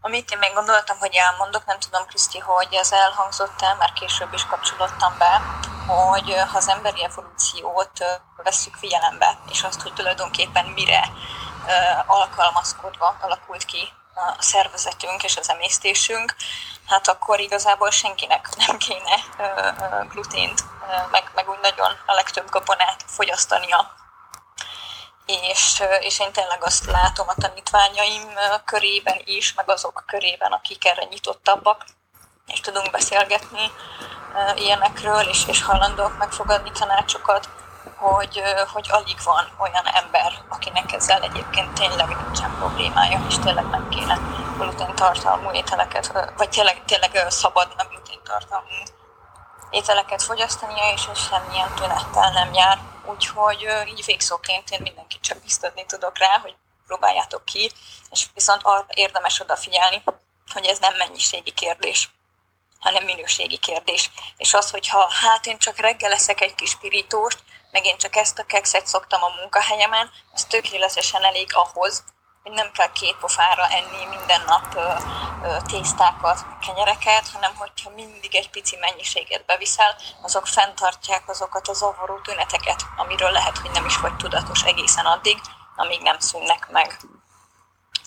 Amit 0.00 0.30
én 0.30 0.38
még 0.38 0.52
gondoltam, 0.52 0.98
hogy 0.98 1.14
elmondok, 1.14 1.66
nem 1.66 1.78
tudom, 1.78 2.06
Kriszti, 2.06 2.38
hogy 2.38 2.74
ez 2.74 2.92
elhangzott 2.92 3.62
el, 3.62 3.74
mert 3.74 3.92
később 3.92 4.32
is 4.32 4.46
kapcsolódtam 4.46 5.18
be, 5.18 5.40
hogy 5.86 6.34
ha 6.50 6.56
az 6.56 6.68
emberi 6.68 7.04
evolúciót 7.04 8.04
vesszük 8.36 8.74
figyelembe, 8.74 9.38
és 9.50 9.62
azt, 9.62 9.82
hogy 9.82 9.92
tulajdonképpen 9.92 10.66
mire 10.66 11.10
alkalmazkodva 12.06 13.16
alakult 13.20 13.64
ki 13.64 13.92
a 14.14 14.42
szervezetünk 14.42 15.24
és 15.24 15.36
az 15.36 15.50
emésztésünk, 15.50 16.34
hát 16.86 17.08
akkor 17.08 17.40
igazából 17.40 17.90
senkinek 17.90 18.48
nem 18.66 18.76
kéne 18.76 19.16
glutént, 20.08 20.64
meg, 21.10 21.30
meg 21.34 21.48
úgy 21.48 21.58
nagyon 21.62 21.96
a 22.06 22.14
legtöbb 22.14 22.50
gabonát 22.50 23.04
fogyasztania. 23.06 23.94
És, 25.26 25.82
és 26.00 26.20
én 26.20 26.32
tényleg 26.32 26.64
azt 26.64 26.84
látom 26.84 27.28
a 27.28 27.34
tanítványaim 27.34 28.22
körében 28.64 29.20
is, 29.24 29.54
meg 29.54 29.70
azok 29.70 30.04
körében, 30.06 30.52
akik 30.52 30.86
erre 30.86 31.04
nyitottabbak, 31.04 31.84
és 32.46 32.60
tudunk 32.60 32.90
beszélgetni 32.90 33.70
ilyenekről, 34.56 35.20
és, 35.20 35.46
és 35.46 35.62
hajlandók 35.62 36.18
megfogadni 36.18 36.70
tanácsokat, 36.70 37.48
hogy, 37.96 38.42
hogy 38.72 38.86
alig 38.90 39.16
van 39.24 39.44
olyan 39.58 39.86
ember, 39.86 40.32
akinek 40.48 40.92
ezzel 40.92 41.22
egyébként 41.22 41.72
tényleg 41.72 42.16
nincsen 42.24 42.54
problémája, 42.58 43.20
és 43.28 43.38
tényleg 43.38 43.66
nem 43.66 43.88
kéne 43.88 44.18
gluténtartalmú 44.58 45.50
ételeket, 45.50 46.12
vagy 46.36 46.48
tényleg, 46.48 46.84
tényleg 46.84 47.26
szabadna 47.28 47.84
gluténtartalmú 47.90 48.82
ételeket 49.70 50.22
fogyasztania, 50.22 50.92
és 50.92 51.06
ez 51.12 51.18
semmilyen 51.18 51.74
tünettel 51.74 52.30
nem 52.30 52.52
jár. 52.52 52.78
Úgyhogy 53.04 53.66
így 53.86 54.04
végszóként 54.04 54.70
én 54.70 54.80
mindenkit 54.82 55.20
csak 55.20 55.42
biztatni 55.42 55.84
tudok 55.86 56.18
rá, 56.18 56.38
hogy 56.42 56.54
próbáljátok 56.86 57.44
ki, 57.44 57.72
és 58.10 58.26
viszont 58.34 58.60
arra 58.64 58.86
érdemes 58.94 59.40
odafigyelni, 59.40 60.02
hogy 60.52 60.64
ez 60.64 60.78
nem 60.78 60.94
mennyiségi 60.96 61.50
kérdés, 61.50 62.10
hanem 62.78 63.04
minőségi 63.04 63.58
kérdés. 63.58 64.10
És 64.36 64.54
az, 64.54 64.70
hogyha 64.70 65.10
hát 65.22 65.46
én 65.46 65.58
csak 65.58 65.78
reggel 65.78 66.10
leszek 66.10 66.40
egy 66.40 66.54
kis 66.54 66.76
pirítóst, 66.76 67.42
meg 67.70 67.84
én 67.84 67.96
csak 67.96 68.16
ezt 68.16 68.38
a 68.38 68.44
kekszet 68.44 68.86
szoktam 68.86 69.22
a 69.22 69.34
munkahelyemen, 69.40 70.10
az 70.32 70.44
tökéletesen 70.44 71.24
elég 71.24 71.50
ahhoz, 71.52 72.04
hogy 72.42 72.54
nem 72.54 72.70
kell 72.72 72.92
két 72.92 73.16
pofára 73.16 73.68
enni 73.68 74.04
minden 74.10 74.42
nap 74.46 74.74
ö, 74.74 74.92
ö, 75.46 75.56
tésztákat, 75.66 76.46
kenyereket, 76.66 77.28
hanem 77.28 77.54
hogyha 77.54 77.90
mindig 77.90 78.34
egy 78.34 78.50
pici 78.50 78.76
mennyiséget 78.76 79.44
beviszel, 79.44 79.96
azok 80.22 80.46
fenntartják 80.46 81.28
azokat 81.28 81.68
a 81.68 81.72
zavaró 81.72 82.18
tüneteket, 82.20 82.82
amiről 82.96 83.30
lehet, 83.30 83.58
hogy 83.58 83.70
nem 83.70 83.86
is 83.86 83.96
vagy 83.96 84.16
tudatos 84.16 84.62
egészen 84.62 85.06
addig, 85.06 85.40
amíg 85.76 86.00
nem 86.00 86.18
szűnnek 86.18 86.68
meg. 86.70 87.00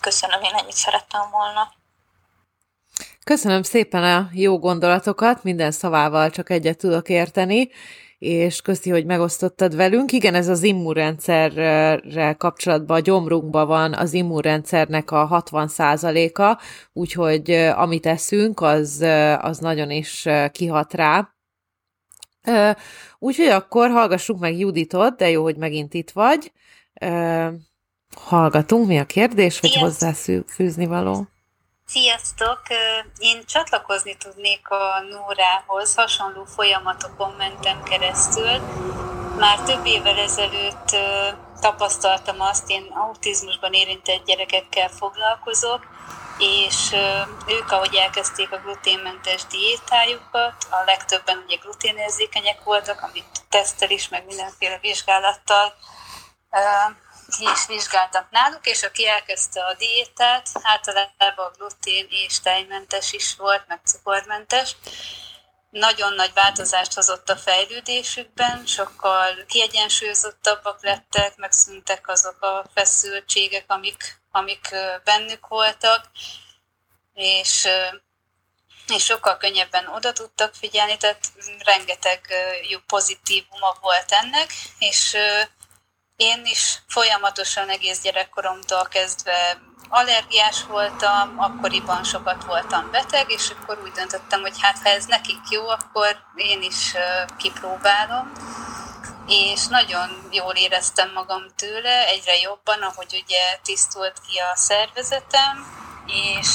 Köszönöm, 0.00 0.42
én 0.42 0.54
ennyit 0.54 0.76
szerettem 0.76 1.30
volna. 1.30 1.72
Köszönöm 3.30 3.62
szépen 3.62 4.02
a 4.02 4.28
jó 4.32 4.58
gondolatokat, 4.58 5.44
minden 5.44 5.70
szavával 5.70 6.30
csak 6.30 6.50
egyet 6.50 6.78
tudok 6.78 7.08
érteni, 7.08 7.68
és 8.18 8.60
köszi, 8.60 8.90
hogy 8.90 9.04
megosztottad 9.04 9.76
velünk. 9.76 10.12
Igen, 10.12 10.34
ez 10.34 10.48
az 10.48 10.62
immunrendszerrel 10.62 12.36
kapcsolatban, 12.36 12.96
a 12.96 13.00
gyomrunkban 13.00 13.66
van 13.66 13.94
az 13.94 14.12
immunrendszernek 14.12 15.10
a 15.10 15.42
60%-a, 15.50 16.62
úgyhogy 16.92 17.50
amit 17.74 18.06
eszünk, 18.06 18.60
az, 18.60 19.00
az 19.40 19.58
nagyon 19.58 19.90
is 19.90 20.28
kihat 20.52 20.94
rá. 20.94 21.34
Úgyhogy 23.18 23.48
akkor 23.48 23.90
hallgassuk 23.90 24.38
meg 24.38 24.58
Juditot, 24.58 25.16
de 25.16 25.30
jó, 25.30 25.42
hogy 25.42 25.56
megint 25.56 25.94
itt 25.94 26.10
vagy. 26.10 26.52
Hallgatunk, 28.16 28.86
mi 28.86 28.98
a 28.98 29.04
kérdés, 29.04 29.60
vagy 29.60 29.74
hozzáfűzni 29.74 30.86
való? 30.86 31.26
Sziasztok! 31.92 32.62
Én 33.18 33.44
csatlakozni 33.46 34.16
tudnék 34.16 34.68
a 34.68 35.00
Nórához, 35.00 35.94
hasonló 35.94 36.44
folyamatokon 36.44 37.30
mentem 37.30 37.82
keresztül. 37.82 38.58
Már 39.38 39.60
több 39.60 39.86
évvel 39.86 40.18
ezelőtt 40.18 40.96
tapasztaltam 41.60 42.40
azt, 42.40 42.70
én 42.70 42.86
autizmusban 42.94 43.72
érintett 43.72 44.24
gyerekekkel 44.24 44.88
foglalkozok, 44.88 45.86
és 46.38 46.92
ők, 47.46 47.70
ahogy 47.70 47.94
elkezdték 47.94 48.52
a 48.52 48.60
gluténmentes 48.60 49.46
diétájukat, 49.46 50.66
a 50.70 50.82
legtöbben 50.84 51.42
ugye 51.46 51.56
gluténérzékenyek 51.56 52.64
voltak, 52.64 53.00
amit 53.00 53.44
tesztel 53.48 53.90
is, 53.90 54.08
meg 54.08 54.26
mindenféle 54.26 54.78
vizsgálattal 54.80 55.74
is 57.38 57.66
vizsgáltak 57.66 58.30
náluk, 58.30 58.66
és 58.66 58.82
aki 58.82 59.06
elkezdte 59.06 59.64
a 59.64 59.74
diétát, 59.74 60.48
általában 60.62 61.52
glutén 61.56 62.06
és 62.10 62.40
tejmentes 62.40 63.12
is 63.12 63.36
volt, 63.36 63.64
meg 63.66 63.80
cukormentes, 63.84 64.76
nagyon 65.70 66.12
nagy 66.12 66.32
változást 66.32 66.94
hozott 66.94 67.28
a 67.28 67.36
fejlődésükben, 67.36 68.66
sokkal 68.66 69.44
kiegyensúlyozottabbak 69.48 70.82
lettek, 70.82 71.36
megszűntek 71.36 72.08
azok 72.08 72.42
a 72.42 72.64
feszültségek, 72.74 73.64
amik, 73.66 74.20
amik 74.30 74.74
bennük 75.04 75.46
voltak, 75.46 76.10
és, 77.14 77.68
és 78.86 79.04
sokkal 79.04 79.36
könnyebben 79.36 79.86
oda 79.86 80.12
tudtak 80.12 80.54
figyelni, 80.54 80.96
tehát 80.96 81.26
rengeteg 81.64 82.20
jó 82.68 82.78
pozitívuma 82.86 83.76
volt 83.80 84.12
ennek, 84.12 84.52
és 84.78 85.16
én 86.20 86.44
is 86.44 86.82
folyamatosan 86.88 87.68
egész 87.68 88.00
gyerekkoromtól 88.02 88.86
kezdve 88.90 89.60
allergiás 89.88 90.64
voltam, 90.64 91.34
akkoriban 91.36 92.04
sokat 92.04 92.44
voltam 92.44 92.90
beteg, 92.90 93.30
és 93.30 93.50
akkor 93.50 93.78
úgy 93.82 93.92
döntöttem, 93.92 94.40
hogy 94.40 94.60
hát 94.60 94.78
ha 94.82 94.88
ez 94.88 95.04
nekik 95.04 95.40
jó, 95.50 95.68
akkor 95.68 96.16
én 96.34 96.62
is 96.62 96.94
kipróbálom. 97.36 98.32
És 99.28 99.66
nagyon 99.66 100.28
jól 100.30 100.54
éreztem 100.54 101.10
magam 101.14 101.42
tőle, 101.56 102.06
egyre 102.06 102.36
jobban, 102.36 102.82
ahogy 102.82 103.22
ugye 103.24 103.58
tisztult 103.62 104.20
ki 104.28 104.38
a 104.38 104.56
szervezetem, 104.56 105.66
és 106.06 106.48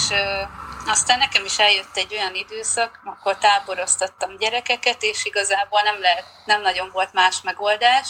aztán 0.86 1.18
nekem 1.18 1.46
is 1.46 1.60
eljött 1.60 1.98
egy 1.98 2.14
olyan 2.14 2.36
időszak, 2.36 3.00
akkor 3.06 3.38
táboroztattam 3.38 4.38
gyerekeket, 4.38 5.04
és 5.04 5.26
igazából 5.26 5.82
nem, 5.82 6.00
lehet, 6.00 6.26
nem 6.46 6.62
nagyon 6.62 6.90
volt 6.94 7.14
más 7.14 7.42
megoldás, 7.42 8.08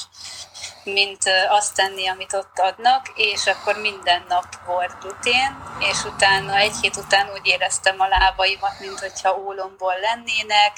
mint 0.84 1.24
azt 1.50 1.76
tenni, 1.76 2.08
amit 2.08 2.34
ott 2.34 2.60
adnak, 2.60 3.12
és 3.16 3.48
akkor 3.48 3.78
minden 3.82 4.26
nap 4.28 4.46
volt 4.66 5.00
glutén, 5.00 5.64
és 5.80 6.04
utána 6.04 6.56
egy 6.56 6.76
hét 6.82 6.96
után 6.96 7.30
úgy 7.34 7.48
éreztem 7.48 8.00
a 8.00 8.08
lábaimat, 8.08 8.80
mint 8.80 9.00
hogyha 9.00 9.38
ólomból 9.38 10.00
lennének, 10.00 10.78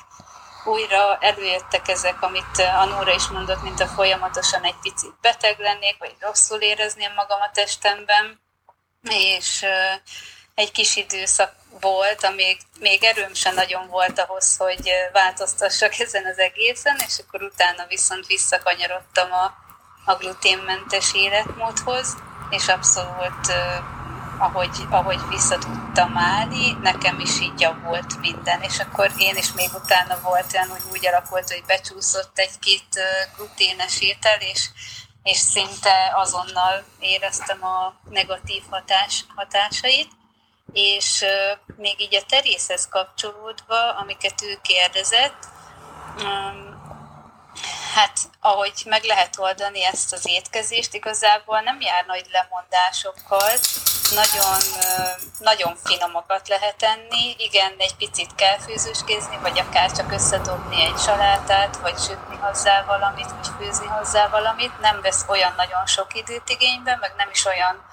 újra 0.65 1.17
előjöttek 1.21 1.87
ezek, 1.87 2.21
amit 2.21 2.57
a 2.57 2.85
Nóra 2.85 3.13
is 3.13 3.27
mondott, 3.27 3.61
mint 3.61 3.79
a 3.79 3.87
folyamatosan 3.87 4.63
egy 4.63 4.79
picit 4.81 5.19
beteg 5.21 5.59
lennék, 5.59 5.97
vagy 5.99 6.15
rosszul 6.19 6.59
érezném 6.59 7.13
magam 7.15 7.41
a 7.41 7.51
testemben, 7.53 8.41
és 9.09 9.65
egy 10.57 10.71
kis 10.71 10.95
időszak 10.95 11.55
volt, 11.81 12.23
amíg 12.23 12.57
még 12.79 13.03
erőm 13.03 13.33
sem 13.33 13.53
nagyon 13.53 13.87
volt 13.87 14.19
ahhoz, 14.19 14.57
hogy 14.57 14.91
változtassak 15.11 15.99
ezen 16.05 16.25
az 16.25 16.37
egészen, 16.37 16.97
és 17.07 17.17
akkor 17.19 17.43
utána 17.43 17.85
viszont 17.87 18.25
visszakanyarodtam 18.25 19.31
a, 19.31 19.53
a 20.05 20.15
gluténmentes 20.15 21.13
életmódhoz, 21.13 22.15
és 22.49 22.67
abszolút 22.67 23.51
ahogy, 24.39 24.77
ahogy 24.89 25.27
vissza 25.29 25.57
tudtam 25.57 26.17
állni, 26.17 26.71
nekem 26.81 27.19
is 27.19 27.39
így 27.39 27.59
javult 27.59 28.19
minden, 28.19 28.61
és 28.61 28.79
akkor 28.79 29.11
én 29.17 29.35
is 29.35 29.51
még 29.53 29.69
utána 29.73 30.19
volt 30.21 30.53
olyan, 30.53 30.69
hogy 30.69 30.83
úgy 30.91 31.07
alakult, 31.07 31.51
hogy 31.51 31.63
becsúszott 31.67 32.39
egy-két 32.39 32.99
gluténes 33.35 34.01
étel, 34.01 34.39
és, 34.39 34.69
és 35.23 35.37
szinte 35.37 36.11
azonnal 36.15 36.83
éreztem 36.99 37.63
a 37.63 37.93
negatív 38.09 38.63
hatás, 38.69 39.25
hatásait, 39.35 40.16
és 40.73 41.25
még 41.75 42.01
így 42.01 42.15
a 42.15 42.25
terészhez 42.27 42.87
kapcsolódva, 42.87 43.91
amiket 43.91 44.41
ő 44.41 44.59
kérdezett, 44.61 45.47
hát 47.93 48.19
ahogy 48.39 48.83
meg 48.85 49.03
lehet 49.03 49.39
oldani 49.39 49.85
ezt 49.85 50.13
az 50.13 50.27
étkezést, 50.27 50.93
igazából 50.93 51.59
nem 51.59 51.81
jár 51.81 52.05
nagy 52.05 52.25
lemondásokkal, 52.31 53.51
nagyon, 54.13 54.59
nagyon 55.39 55.77
finomakat 55.83 56.47
lehet 56.47 56.83
enni, 56.83 57.35
igen, 57.37 57.73
egy 57.77 57.95
picit 57.95 58.35
kell 58.35 58.59
főzőskézni, 58.59 59.37
vagy 59.41 59.59
akár 59.59 59.91
csak 59.91 60.11
összedobni 60.11 60.83
egy 60.83 60.97
salátát, 60.97 61.77
vagy 61.77 61.97
sütni 61.99 62.35
hozzá 62.35 62.83
valamit, 62.83 63.31
vagy 63.31 63.47
főzni 63.57 63.87
hozzá 63.87 64.27
valamit, 64.27 64.79
nem 64.79 65.01
vesz 65.01 65.25
olyan 65.27 65.53
nagyon 65.57 65.85
sok 65.85 66.15
időt 66.15 66.49
igénybe, 66.49 66.97
meg 67.01 67.13
nem 67.17 67.29
is 67.29 67.45
olyan 67.45 67.85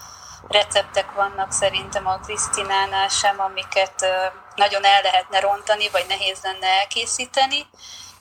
receptek 0.49 1.13
vannak 1.13 1.53
szerintem 1.53 2.07
a 2.07 2.19
Krisztinánál 2.19 3.09
sem, 3.09 3.41
amiket 3.41 4.07
nagyon 4.55 4.85
el 4.85 5.03
lehetne 5.03 5.41
rontani, 5.41 5.89
vagy 5.89 6.05
nehéz 6.09 6.39
lenne 6.43 6.67
elkészíteni, 6.67 7.67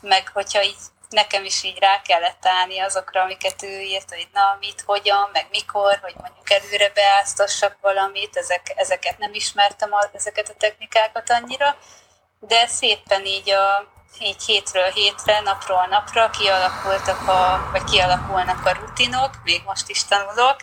meg 0.01 0.29
hogyha 0.33 0.63
így 0.63 0.77
nekem 1.13 1.43
is 1.43 1.63
így 1.63 1.79
rá 1.79 2.01
kellett 2.01 2.45
állni 2.45 2.79
azokra, 2.79 3.21
amiket 3.21 3.63
ő 3.63 3.79
írt, 3.79 4.09
hogy 4.09 4.27
na, 4.33 4.57
mit, 4.59 4.83
hogyan, 4.85 5.29
meg 5.33 5.47
mikor, 5.51 5.99
hogy 6.01 6.15
mondjuk 6.21 6.51
előre 6.51 6.91
beáztassak 6.93 7.77
valamit, 7.81 8.37
ezek, 8.37 8.73
ezeket 8.75 9.17
nem 9.17 9.33
ismertem, 9.33 9.89
ezeket 10.13 10.49
a 10.49 10.57
technikákat 10.57 11.29
annyira, 11.29 11.77
de 12.39 12.67
szépen 12.67 13.25
így, 13.25 13.49
a, 13.49 13.87
így 14.19 14.43
hétről 14.43 14.89
hétre, 14.89 15.39
napról 15.39 15.85
napra 15.85 16.29
kialakultak 16.29 17.27
a, 17.27 17.69
vagy 17.71 17.83
kialakulnak 17.83 18.65
a 18.65 18.71
rutinok, 18.71 19.31
még 19.43 19.61
most 19.65 19.89
is 19.89 20.03
tanulok, 20.03 20.55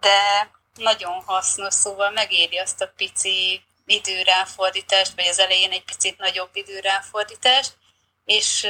de 0.00 0.50
nagyon 0.74 1.22
hasznos, 1.26 1.74
szóval 1.74 2.10
megéri 2.10 2.58
azt 2.58 2.80
a 2.80 2.92
pici 2.96 3.62
időráfordítást, 3.86 5.12
vagy 5.16 5.26
az 5.26 5.38
elején 5.38 5.70
egy 5.70 5.84
picit 5.84 6.18
nagyobb 6.18 6.50
időráfordítást, 6.52 7.76
és 8.24 8.66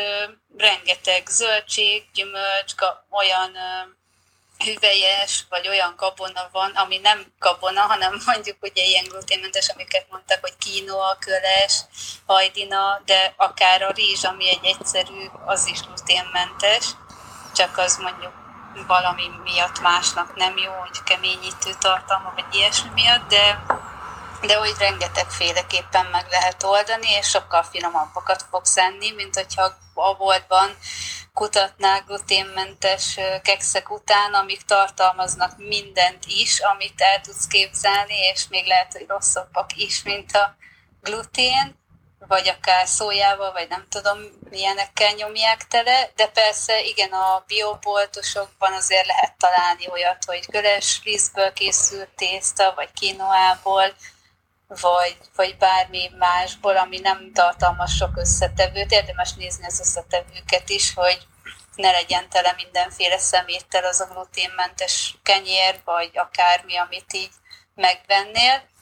rengeteg 0.56 1.26
zöldség, 1.28 2.04
gyümölcs, 2.14 2.75
olyan 3.11 3.56
hüvelyes, 4.59 5.44
vagy 5.49 5.68
olyan 5.68 5.94
gabona 5.97 6.49
van, 6.52 6.71
ami 6.71 6.99
nem 6.99 7.33
gabona, 7.38 7.80
hanem 7.80 8.21
mondjuk 8.26 8.56
ugye 8.61 8.85
ilyen 8.85 9.04
gluténmentes, 9.04 9.68
amiket 9.68 10.06
mondtak, 10.11 10.40
hogy 10.40 10.56
kínoa, 10.59 11.16
köles, 11.21 11.80
hajdina, 12.26 13.02
de 13.04 13.35
akár 13.37 13.83
a 13.83 13.90
rizs, 13.90 14.25
ami 14.25 14.49
egy 14.49 14.64
egyszerű, 14.64 15.26
az 15.44 15.66
is 15.66 15.80
gluténmentes, 15.80 16.85
csak 17.54 17.78
az 17.78 17.97
mondjuk 17.97 18.44
valami 18.87 19.31
miatt 19.43 19.81
másnak 19.81 20.37
nem 20.37 20.57
jó, 20.57 20.73
hogy 20.73 21.02
keményítő 21.04 21.71
tartalma, 21.78 22.33
vagy 22.35 22.45
ilyesmi 22.50 22.90
miatt, 22.95 23.28
de, 23.28 23.64
de 24.40 24.61
úgy 24.61 24.75
rengeteg 24.78 25.31
féleképpen 25.31 26.07
meg 26.07 26.26
lehet 26.31 26.62
oldani, 26.62 27.11
és 27.11 27.28
sokkal 27.28 27.62
finomabbakat 27.62 28.47
fogsz 28.50 28.76
enni, 28.76 29.12
mint 29.12 29.35
hogyha 29.35 29.62
a 29.95 30.14
boltban 30.14 30.76
kutatnák 31.33 32.04
gluténmentes 32.07 33.19
kekszek 33.43 33.90
után, 33.90 34.35
amik 34.35 34.62
tartalmaznak 34.62 35.59
mindent 35.59 36.25
is, 36.26 36.61
amit 36.61 37.00
el 37.00 37.21
tudsz 37.21 37.47
képzelni, 37.47 38.16
és 38.35 38.49
még 38.49 38.66
lehet, 38.66 38.93
hogy 38.93 39.04
rosszabbak 39.09 39.76
is, 39.76 40.02
mint 40.02 40.33
a 40.33 40.57
glutén, 41.00 41.84
vagy 42.28 42.49
akár 42.49 42.87
szójával, 42.87 43.52
vagy 43.52 43.69
nem 43.69 43.87
tudom, 43.88 44.19
milyenekkel 44.50 45.12
nyomják 45.12 45.66
tele, 45.66 46.11
de 46.16 46.26
persze 46.26 46.83
igen, 46.83 47.12
a 47.12 47.45
bioboltosokban 47.47 48.73
azért 48.73 49.07
lehet 49.07 49.37
találni 49.38 49.88
olyat, 49.90 50.25
hogy 50.25 50.47
köles 50.47 51.00
lisztből 51.04 51.52
készült 51.52 52.09
tészta, 52.09 52.73
vagy 52.76 52.93
kinoából, 52.93 53.95
vagy, 54.81 55.16
vagy 55.37 55.57
bármi 55.57 56.11
másból, 56.19 56.76
ami 56.76 56.99
nem 56.99 57.33
tartalmaz 57.33 57.90
sok 57.90 58.16
összetevőt. 58.16 58.93
Érdemes 58.93 59.33
nézni 59.33 59.66
az 59.66 59.81
összetevőket 59.81 60.69
is, 60.69 60.95
hogy 60.95 61.26
ne 61.76 61.90
legyen 61.90 62.28
tele 62.28 62.52
mindenféle 62.57 63.19
szeméttel 63.19 63.85
az 63.85 64.00
a 64.00 64.07
gluténmentes 64.12 65.16
kenyér, 65.23 65.81
vagy 65.85 66.11
akármi, 66.14 66.76
amit 66.76 67.12
így 67.12 67.33
megvennél. 67.75 68.73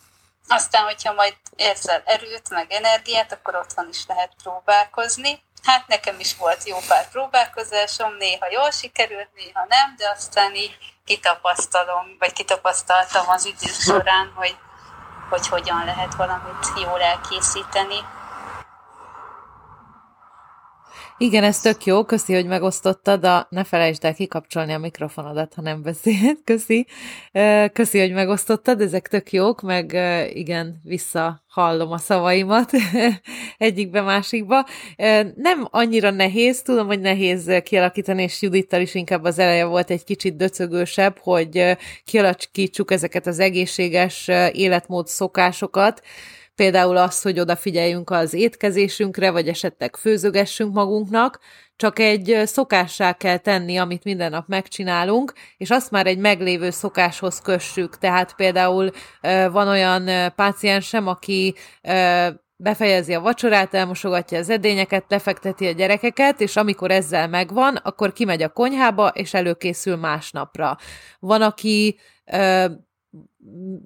Aztán, 0.49 0.84
hogyha 0.84 1.12
majd 1.12 1.37
érzel 1.56 2.02
erőt, 2.04 2.50
meg 2.50 2.72
energiát, 2.72 3.32
akkor 3.32 3.56
otthon 3.56 3.88
is 3.88 4.06
lehet 4.06 4.32
próbálkozni. 4.42 5.42
Hát 5.62 5.87
nekem 5.87 6.20
is 6.20 6.37
volt 6.37 6.64
jó 6.64 6.76
pár 6.88 7.08
próbálkozásom, 7.11 8.14
néha 8.16 8.46
jól 8.50 8.70
sikerült, 8.70 9.28
néha 9.34 9.64
nem, 9.68 9.94
de 9.96 10.08
aztán 10.16 10.54
így 10.54 10.78
kitapasztalom, 11.04 12.16
vagy 12.18 12.32
kitapasztaltam 12.32 13.28
az 13.28 13.44
idő 13.44 13.72
során, 13.80 14.32
hogy, 14.34 14.56
hogy 15.30 15.49
hogyan 15.49 15.84
lehet 15.84 16.14
valamit 16.14 16.66
jól 16.76 17.02
elkészíteni. 17.02 17.99
Igen, 21.19 21.45
ez 21.45 21.61
tök 21.61 21.85
jó, 21.85 22.04
köszi, 22.04 22.35
hogy 22.35 22.47
megosztottad, 22.47 23.21
de 23.21 23.47
ne 23.50 23.64
felejtsd 23.64 24.04
el 24.04 24.14
kikapcsolni 24.14 24.73
a 24.73 24.78
mikrofonodat, 24.78 25.54
ha 25.54 25.62
nem 25.62 25.83
beszél. 25.83 26.37
Köszi. 26.45 26.87
Köszi, 27.73 27.99
hogy 27.99 28.12
megosztottad, 28.12 28.81
ezek 28.81 29.09
tök 29.09 29.33
jók, 29.33 29.61
meg 29.61 29.92
igen, 30.33 30.81
visszahallom 30.85 31.92
a 31.92 31.99
szavaimat 31.99 32.71
egyikbe, 33.59 34.00
másikba. 34.00 34.66
Nem 35.35 35.69
annyira 35.71 36.11
nehéz, 36.11 36.62
tudom, 36.62 36.87
hogy 36.87 37.00
nehéz 37.00 37.50
kialakítani, 37.64 38.23
és 38.23 38.42
Judittal 38.42 38.81
is 38.81 38.95
inkább 38.95 39.25
az 39.25 39.38
eleje 39.38 39.64
volt 39.64 39.90
egy 39.90 40.04
kicsit 40.04 40.37
döcögősebb, 40.37 41.19
hogy 41.19 41.76
kialakítsuk 42.04 42.90
ezeket 42.90 43.26
az 43.26 43.38
egészséges 43.38 44.28
életmód 44.52 45.07
szokásokat, 45.07 46.02
Például 46.62 46.97
az, 46.97 47.23
hogy 47.23 47.40
odafigyeljünk 47.40 48.11
az 48.11 48.35
étkezésünkre, 48.35 49.31
vagy 49.31 49.49
esetleg 49.49 49.97
főzögessünk 49.97 50.75
magunknak, 50.75 51.38
csak 51.76 51.99
egy 51.99 52.42
szokássá 52.45 53.12
kell 53.12 53.37
tenni, 53.37 53.76
amit 53.76 54.04
minden 54.04 54.31
nap 54.31 54.49
megcsinálunk, 54.49 55.33
és 55.57 55.71
azt 55.71 55.90
már 55.90 56.07
egy 56.07 56.19
meglévő 56.19 56.71
szokáshoz 56.71 57.40
kössük. 57.40 57.99
Tehát 57.99 58.35
például 58.35 58.90
van 59.50 59.69
olyan 59.69 60.33
páciensem, 60.37 61.07
aki 61.07 61.54
befejezi 62.57 63.14
a 63.14 63.21
vacsorát, 63.21 63.75
elmosogatja 63.75 64.38
az 64.38 64.50
edényeket, 64.50 65.04
lefekteti 65.09 65.66
a 65.66 65.73
gyerekeket, 65.73 66.40
és 66.40 66.57
amikor 66.57 66.90
ezzel 66.90 67.28
megvan, 67.28 67.76
akkor 67.76 68.12
kimegy 68.12 68.42
a 68.42 68.49
konyhába, 68.49 69.09
és 69.09 69.35
előkészül 69.35 69.97
másnapra. 69.97 70.76
Van, 71.19 71.42
aki 71.42 71.99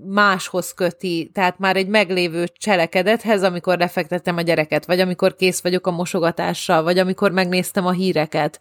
máshoz 0.07 0.73
köti, 0.75 1.31
tehát 1.35 1.59
már 1.59 1.77
egy 1.77 1.89
meglévő 1.89 2.47
cselekedethez, 2.59 3.43
amikor 3.43 3.79
lefektettem 3.79 4.37
a 4.37 4.41
gyereket, 4.41 4.87
vagy 4.87 5.01
amikor 5.01 5.37
kész 5.37 5.61
vagyok 5.61 5.87
a 5.87 5.91
mosogatással, 5.91 6.83
vagy 6.83 6.99
amikor 6.99 7.31
megnéztem 7.31 7.87
a 7.87 7.93
híreket. 7.93 8.61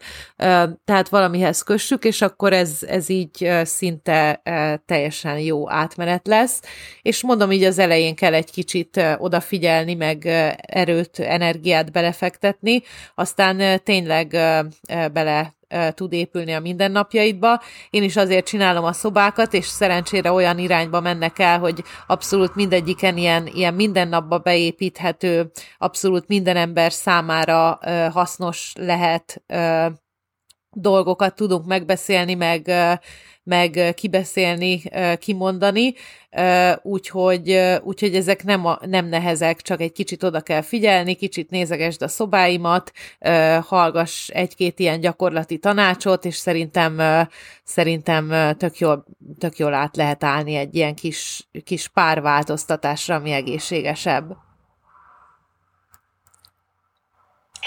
Tehát 0.84 1.08
valamihez 1.08 1.62
kössük, 1.62 2.04
és 2.04 2.22
akkor 2.22 2.52
ez, 2.52 2.78
ez 2.86 3.08
így 3.08 3.50
szinte 3.62 4.42
teljesen 4.86 5.38
jó 5.38 5.70
átmenet 5.70 6.26
lesz. 6.26 6.60
És 7.02 7.22
mondom, 7.22 7.52
így 7.52 7.64
az 7.64 7.78
elején 7.78 8.14
kell 8.14 8.34
egy 8.34 8.50
kicsit 8.50 9.00
odafigyelni, 9.18 9.94
meg 9.94 10.26
erőt, 10.56 11.18
energiát 11.18 11.92
belefektetni, 11.92 12.82
aztán 13.14 13.80
tényleg 13.84 14.28
bele 15.12 15.55
tud 15.94 16.12
épülni 16.12 16.52
a 16.52 16.60
mindennapjaidba. 16.60 17.62
Én 17.90 18.02
is 18.02 18.16
azért 18.16 18.46
csinálom 18.46 18.84
a 18.84 18.92
szobákat, 18.92 19.52
és 19.52 19.66
szerencsére 19.66 20.32
olyan 20.32 20.58
irányba 20.58 21.00
mennek 21.00 21.38
el, 21.38 21.58
hogy 21.58 21.84
abszolút 22.06 22.54
mindegyiken 22.54 23.16
ilyen, 23.16 23.46
ilyen 23.46 23.74
mindennapba 23.74 24.38
beépíthető, 24.38 25.50
abszolút 25.78 26.28
minden 26.28 26.56
ember 26.56 26.92
számára 26.92 27.78
hasznos 28.12 28.72
lehet 28.78 29.42
dolgokat 30.70 31.34
tudunk 31.34 31.66
megbeszélni, 31.66 32.34
meg 32.34 32.70
meg 33.46 33.92
kibeszélni, 33.94 34.82
kimondani, 35.18 35.94
úgyhogy, 36.82 37.60
úgyhogy 37.82 38.14
ezek 38.14 38.44
nem, 38.44 38.66
a, 38.66 38.78
nem 38.86 39.06
nehezek, 39.06 39.62
csak 39.62 39.80
egy 39.80 39.92
kicsit 39.92 40.22
oda 40.22 40.40
kell 40.40 40.60
figyelni, 40.62 41.14
kicsit 41.14 41.50
nézegesd 41.50 42.02
a 42.02 42.08
szobáimat, 42.08 42.92
hallgass 43.60 44.28
egy-két 44.28 44.78
ilyen 44.78 45.00
gyakorlati 45.00 45.58
tanácsot, 45.58 46.24
és 46.24 46.36
szerintem, 46.36 47.26
szerintem 47.64 48.54
tök, 48.56 48.78
jól, 48.78 49.06
tök 49.38 49.58
jól 49.58 49.74
át 49.74 49.96
lehet 49.96 50.24
állni 50.24 50.54
egy 50.54 50.74
ilyen 50.74 50.94
kis, 50.94 51.48
kis 51.64 51.88
párváltoztatásra, 51.88 53.14
ami 53.14 53.30
egészségesebb. 53.30 54.45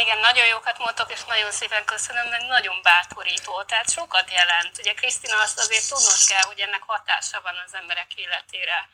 Igen, 0.03 0.17
nagyon 0.17 0.45
jókat 0.45 0.77
mondtok, 0.77 1.11
és 1.11 1.23
nagyon 1.23 1.51
szépen 1.51 1.85
köszönöm, 1.85 2.27
meg 2.27 2.41
nagyon 2.41 2.81
bátorító, 2.81 3.63
tehát 3.63 3.91
sokat 3.91 4.31
jelent. 4.31 4.77
Ugye 4.77 4.93
Krisztina 4.93 5.41
azt 5.41 5.59
azért 5.59 5.87
tudnod 5.89 6.21
kell, 6.27 6.43
hogy 6.43 6.59
ennek 6.59 6.83
hatása 6.85 7.41
van 7.41 7.55
az 7.65 7.73
emberek 7.73 8.13
életére. 8.15 8.89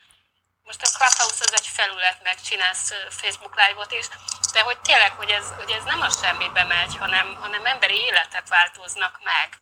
Most 0.62 0.82
a 0.82 0.90
Clubhouse 0.96 1.44
az 1.44 1.52
egy 1.52 1.66
felület, 1.66 2.22
meg 2.22 2.40
csinálsz 2.40 2.92
Facebook 3.10 3.54
live-ot 3.60 3.92
is, 3.92 4.06
de 4.52 4.60
hogy 4.60 4.78
tényleg, 4.78 5.12
hogy 5.12 5.30
ez, 5.30 5.46
hogy 5.56 5.70
ez 5.70 5.84
nem 5.84 6.00
a 6.00 6.10
semmibe 6.10 6.64
megy, 6.64 6.96
hanem, 6.96 7.34
hanem 7.40 7.66
emberi 7.66 7.98
életek 8.00 8.48
változnak 8.48 9.20
meg. 9.22 9.60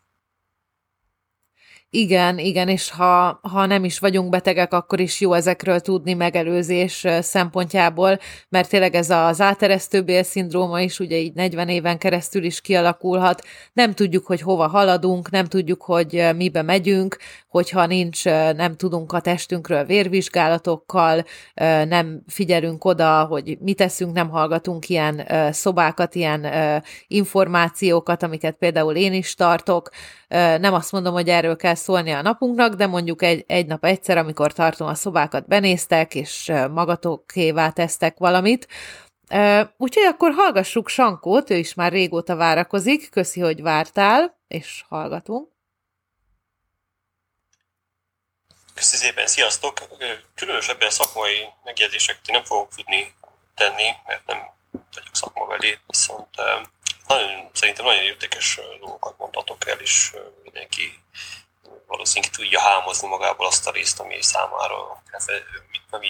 Igen, 1.96 2.38
igen, 2.38 2.68
és 2.68 2.90
ha, 2.90 3.38
ha 3.42 3.66
nem 3.66 3.84
is 3.84 3.98
vagyunk 3.98 4.28
betegek, 4.28 4.72
akkor 4.72 5.00
is 5.00 5.20
jó 5.20 5.32
ezekről 5.32 5.80
tudni 5.80 6.14
megelőzés 6.14 7.06
szempontjából, 7.20 8.18
mert 8.48 8.68
tényleg 8.68 8.94
ez 8.94 9.10
az 9.10 9.40
áteresztő 9.40 10.22
szindróma 10.22 10.80
is 10.80 10.98
ugye 10.98 11.16
így 11.16 11.34
40 11.34 11.68
éven 11.68 11.98
keresztül 11.98 12.44
is 12.44 12.60
kialakulhat. 12.60 13.42
Nem 13.72 13.94
tudjuk, 13.94 14.26
hogy 14.26 14.40
hova 14.40 14.68
haladunk, 14.68 15.30
nem 15.30 15.44
tudjuk, 15.44 15.82
hogy 15.82 16.24
mibe 16.36 16.62
megyünk, 16.62 17.16
hogyha 17.54 17.86
nincs, 17.86 18.24
nem 18.56 18.76
tudunk 18.76 19.12
a 19.12 19.20
testünkről 19.20 19.84
vérvizsgálatokkal, 19.84 21.24
nem 21.84 22.22
figyelünk 22.26 22.84
oda, 22.84 23.24
hogy 23.24 23.58
mit 23.60 23.76
teszünk, 23.76 24.14
nem 24.14 24.28
hallgatunk 24.28 24.88
ilyen 24.88 25.26
szobákat, 25.52 26.14
ilyen 26.14 26.46
információkat, 27.06 28.22
amiket 28.22 28.56
például 28.56 28.94
én 28.94 29.12
is 29.12 29.34
tartok. 29.34 29.90
Nem 30.58 30.74
azt 30.74 30.92
mondom, 30.92 31.12
hogy 31.12 31.28
erről 31.28 31.56
kell 31.56 31.74
szólni 31.74 32.10
a 32.10 32.22
napunknak, 32.22 32.74
de 32.74 32.86
mondjuk 32.86 33.22
egy, 33.22 33.44
egy 33.46 33.66
nap 33.66 33.84
egyszer, 33.84 34.18
amikor 34.18 34.52
tartom 34.52 34.88
a 34.88 34.94
szobákat, 34.94 35.46
benéztek, 35.46 36.14
és 36.14 36.52
magatokévá 36.70 37.70
tesztek 37.70 38.18
valamit, 38.18 38.68
Úgyhogy 39.76 40.04
akkor 40.04 40.32
hallgassuk 40.32 40.88
Sankót, 40.88 41.50
ő 41.50 41.56
is 41.56 41.74
már 41.74 41.92
régóta 41.92 42.36
várakozik. 42.36 43.10
Köszi, 43.10 43.40
hogy 43.40 43.62
vártál, 43.62 44.38
és 44.48 44.84
hallgatunk. 44.88 45.53
Köszi 48.74 48.96
szépen, 48.96 49.26
sziasztok! 49.26 49.80
Különösebben 50.34 50.90
szakmai 50.90 51.48
megjegyzéseket 51.64 52.26
nem 52.26 52.44
fogok 52.44 52.74
tudni 52.74 53.14
tenni, 53.54 53.90
mert 54.06 54.26
nem 54.26 54.50
vagyok 54.70 55.14
szakmabeli, 55.14 55.78
viszont 55.86 56.28
nagyon, 57.06 57.50
szerintem 57.52 57.84
nagyon 57.84 58.02
értékes 58.02 58.60
dolgokat 58.78 59.18
mondhatok 59.18 59.68
el, 59.68 59.78
és 59.78 60.12
mindenki 60.42 61.02
valószínűleg 61.86 62.34
tudja 62.34 62.60
hámozni 62.60 63.08
magából 63.08 63.46
azt 63.46 63.66
a 63.66 63.70
részt, 63.70 64.00
ami 64.00 64.22
számára, 64.22 65.02
ami 65.90 66.08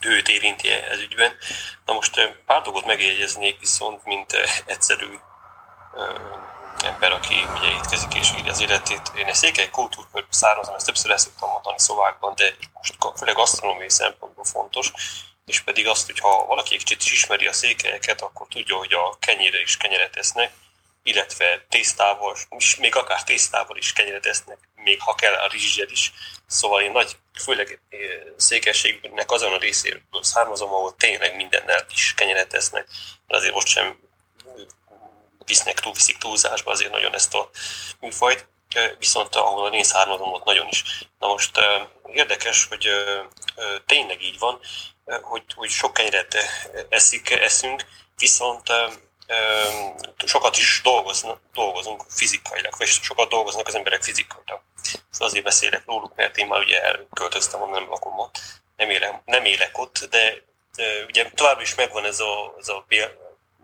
őt 0.00 0.28
érinti 0.28 0.70
ez 0.70 0.98
ügyben. 0.98 1.36
Na 1.84 1.92
most 1.92 2.36
pár 2.46 2.62
dolgot 2.62 2.86
megjegyeznék 2.86 3.60
viszont, 3.60 4.04
mint 4.04 4.32
egyszerű 4.66 5.18
ember, 6.82 7.12
aki 7.12 7.34
ugye 7.56 7.68
étkezik 7.68 8.14
és 8.14 8.32
írja 8.38 8.50
az 8.50 8.60
életét. 8.60 9.12
Én 9.16 9.26
egy 9.26 9.34
székely 9.34 9.70
kultúrkörbe 9.70 10.28
származom, 10.30 10.74
ezt 10.74 10.86
többször 10.86 11.10
el 11.10 11.16
szoktam 11.16 11.50
mondani 11.50 11.78
szovákban, 11.78 12.34
de 12.34 12.54
most 12.74 12.94
főleg 13.16 13.34
gasztronómiai 13.34 13.90
szempontból 13.90 14.44
fontos, 14.44 14.92
és 15.44 15.60
pedig 15.60 15.86
azt, 15.86 16.06
hogy 16.06 16.18
ha 16.18 16.46
valaki 16.46 16.74
egy 16.74 16.84
kicsit 16.84 17.02
is 17.02 17.12
ismeri 17.12 17.46
a 17.46 17.52
székelyeket, 17.52 18.20
akkor 18.20 18.46
tudja, 18.50 18.76
hogy 18.76 18.92
a 18.92 19.16
kenyére 19.18 19.60
is 19.60 19.76
kenyeret 19.76 20.16
esznek, 20.16 20.52
illetve 21.02 21.66
tésztával, 21.68 22.36
és 22.58 22.76
még 22.76 22.96
akár 22.96 23.24
tésztával 23.24 23.76
is 23.76 23.92
kenyeret 23.92 24.26
esznek, 24.26 24.58
még 24.74 25.00
ha 25.00 25.14
kell 25.14 25.34
a 25.34 25.48
rizsel 25.48 25.88
is. 25.88 26.12
Szóval 26.46 26.82
én 26.82 26.90
nagy, 26.90 27.16
főleg 27.42 27.80
székességnek 28.36 29.30
azon 29.30 29.52
a 29.52 29.58
részéről 29.58 30.02
származom, 30.20 30.72
ahol 30.72 30.94
tényleg 30.96 31.36
mindennel 31.36 31.86
is 31.92 32.14
kenyeret 32.14 32.54
esznek, 32.54 32.88
de 33.26 33.36
azért 33.36 33.54
most 33.54 33.66
sem 33.66 33.98
visznek 35.50 35.80
túl, 35.80 35.92
viszik 35.92 36.18
túlzásba 36.18 36.70
azért 36.70 36.90
nagyon 36.90 37.14
ezt 37.14 37.34
a 37.34 37.50
műfajt. 38.00 38.48
viszont 38.98 39.34
ahol 39.34 39.82
származom, 39.82 40.32
ott 40.32 40.44
nagyon 40.44 40.68
is. 40.68 40.84
Na 41.18 41.26
most 41.26 41.58
érdekes, 42.12 42.66
hogy 42.66 42.88
tényleg 43.86 44.22
így 44.22 44.38
van, 44.38 44.60
hogy, 45.22 45.42
hogy 45.54 45.70
sok 45.70 45.92
kenyeret 45.92 46.36
eszik, 46.88 47.30
eszünk, 47.30 47.84
viszont 48.18 48.68
sokat 50.24 50.56
is 50.56 50.80
dolgoznak, 50.82 51.40
dolgozunk 51.54 52.04
fizikailag, 52.08 52.74
vagy 52.78 52.88
sokat 52.88 53.28
dolgoznak 53.28 53.66
az 53.66 53.74
emberek 53.74 54.02
fizikailag. 54.02 54.62
Szóval 55.10 55.28
azért 55.28 55.44
beszélek 55.44 55.82
róluk, 55.86 56.14
mert 56.14 56.36
én 56.36 56.46
már 56.46 56.60
ugye 56.60 56.82
elköltöztem, 56.82 57.70
nem 57.70 57.88
lakom 57.88 58.30
nem 58.76 58.90
élek, 58.90 59.22
nem 59.24 59.44
élek 59.44 59.78
ott, 59.78 60.06
de, 60.10 60.42
ugye 61.06 61.30
tovább 61.30 61.60
is 61.60 61.74
megvan 61.74 62.04
ez 62.04 62.20
a, 62.20 62.54
ez 62.58 62.68
a 62.68 62.84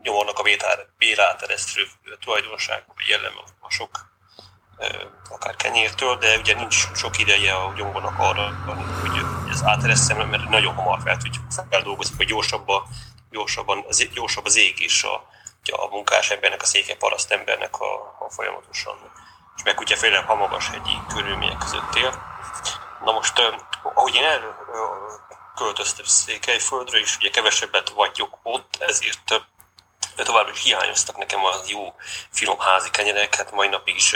nyomornak 0.06 0.38
a 0.38 0.44
béráteresztő 0.98 1.86
tulajdonság, 2.20 2.84
vagy 2.94 3.06
jellem 3.08 3.32
a 3.60 3.70
sok 3.70 3.90
akár 5.28 5.56
kenyértől, 5.56 6.16
de 6.16 6.38
ugye 6.38 6.54
nincs 6.54 6.86
sok 6.94 7.18
ideje 7.18 7.54
a 7.54 7.72
gyombornak 7.76 8.18
arra, 8.18 8.54
hogy 9.00 9.24
ez 9.50 9.62
áteresztem, 9.62 10.28
mert 10.28 10.48
nagyon 10.48 10.74
hamar 10.74 11.00
fel 11.04 11.16
tudjuk 11.16 11.44
feldolgozni, 11.70 12.16
hogy 12.16 12.26
gyorsabb 12.26 12.68
a, 12.68 12.86
gyorsabban, 13.30 13.84
az, 13.88 14.08
gyorsabb 14.12 14.44
az 14.44 14.56
ég 14.56 14.80
és 14.80 15.02
a, 15.02 15.14
a 15.72 15.88
munkás 15.90 16.30
embernek, 16.30 16.62
a 16.62 16.66
széke 16.66 16.96
paraszt 16.96 17.32
embernek 17.32 17.80
a, 17.80 18.16
a 18.18 18.30
folyamatosan. 18.30 18.94
És 19.56 19.62
meg 19.62 19.80
ugye 19.80 19.96
főleg 19.96 20.24
ha 20.24 20.34
magas 20.34 20.68
hegyi 20.68 20.98
körülmények 21.08 21.58
között 21.58 21.94
él. 21.94 22.22
Na 23.04 23.12
most, 23.12 23.32
ahogy 23.82 24.14
én 24.14 24.24
el 24.24 24.56
költöztem 25.54 26.04
Székelyföldre, 26.04 26.98
és 26.98 27.16
ugye 27.16 27.30
kevesebbet 27.30 27.88
vagyok 27.88 28.38
ott, 28.42 28.76
ezért 28.80 29.46
továbbra 30.22 30.52
is 30.52 30.62
hiányoztak 30.62 31.16
nekem 31.16 31.44
az 31.44 31.68
jó 31.68 31.94
finom 32.31 32.59
házi 32.59 32.90
kenyerek, 32.90 33.35
hát 33.35 33.52
mai 33.52 33.68
napig 33.68 33.96
is 33.96 34.14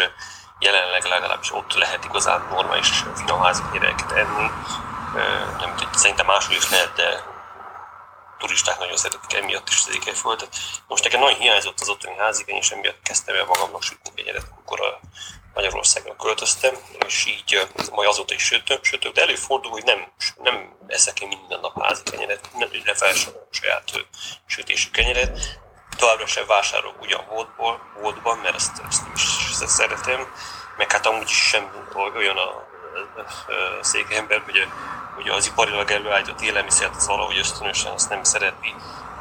jelenleg 0.59 1.05
legalábbis 1.05 1.53
ott 1.53 1.75
lehet 1.75 2.05
igazán 2.05 2.47
normális 2.51 2.89
finom 3.15 3.41
házi 3.41 3.63
kenyereket 3.73 4.13
enni. 4.13 4.51
Nem 5.59 5.75
tudom, 5.77 5.93
szerintem 5.93 6.27
máshol 6.27 6.57
is 6.57 6.71
lehet, 6.71 6.93
de 6.93 7.25
turisták 8.39 8.79
nagyon 8.79 8.97
szeretik 8.97 9.33
emiatt 9.33 9.69
is 9.69 9.79
Székelyföldet. 9.79 10.57
Most 10.87 11.05
nekem 11.05 11.21
nagyon 11.21 11.39
hiányzott 11.39 11.81
az 11.81 11.89
ottani 11.89 12.17
házigény, 12.17 12.57
és 12.57 12.71
emiatt 12.71 13.03
kezdtem 13.03 13.35
el 13.35 13.45
magamnak 13.45 13.83
sütni 13.83 14.11
kenyeret, 14.15 14.47
amikor 14.55 14.81
a 14.81 15.01
Magyarországra 15.55 16.17
költöztem, 16.17 16.75
és 17.07 17.27
így 17.27 17.69
majd 17.93 18.09
azóta 18.09 18.35
is 18.35 18.43
sütök, 18.43 18.85
sütök 18.85 19.13
de 19.13 19.23
előfordul, 19.23 19.71
hogy 19.71 19.85
nem, 19.85 20.13
nem 20.37 20.77
eszek 20.87 21.21
én 21.21 21.29
minden 21.29 21.61
nap 21.61 21.83
házi 21.83 22.03
kenyeret, 22.03 22.49
nem 22.59 22.69
fel 22.95 23.15
saját 23.51 24.07
sütésű 24.47 24.91
kenyeret, 24.91 25.60
továbbra 26.01 26.27
sem 26.27 26.47
vásárolok 26.47 27.01
ugyan 27.01 27.25
boltból, 27.29 27.81
boltban, 28.03 28.39
mert 28.39 28.55
ezt, 28.55 28.83
ezt 28.89 29.03
nem 29.03 29.13
is 29.15 29.21
szeretem, 29.67 30.27
meg 30.77 30.93
hát 30.93 31.07
amúgy 31.07 31.29
sem 31.29 31.71
olyan 32.17 32.37
a, 32.37 32.69
székember, 33.81 34.43
hogy, 34.45 34.69
hogy 35.15 35.29
az 35.29 35.47
iparilag 35.47 35.91
előállított 35.91 36.41
élelmiszert 36.41 36.97
az 36.97 37.07
valahogy 37.07 37.39
ösztönösen 37.39 37.93
azt 37.93 38.09
nem 38.09 38.25
szeretni, 38.25 38.75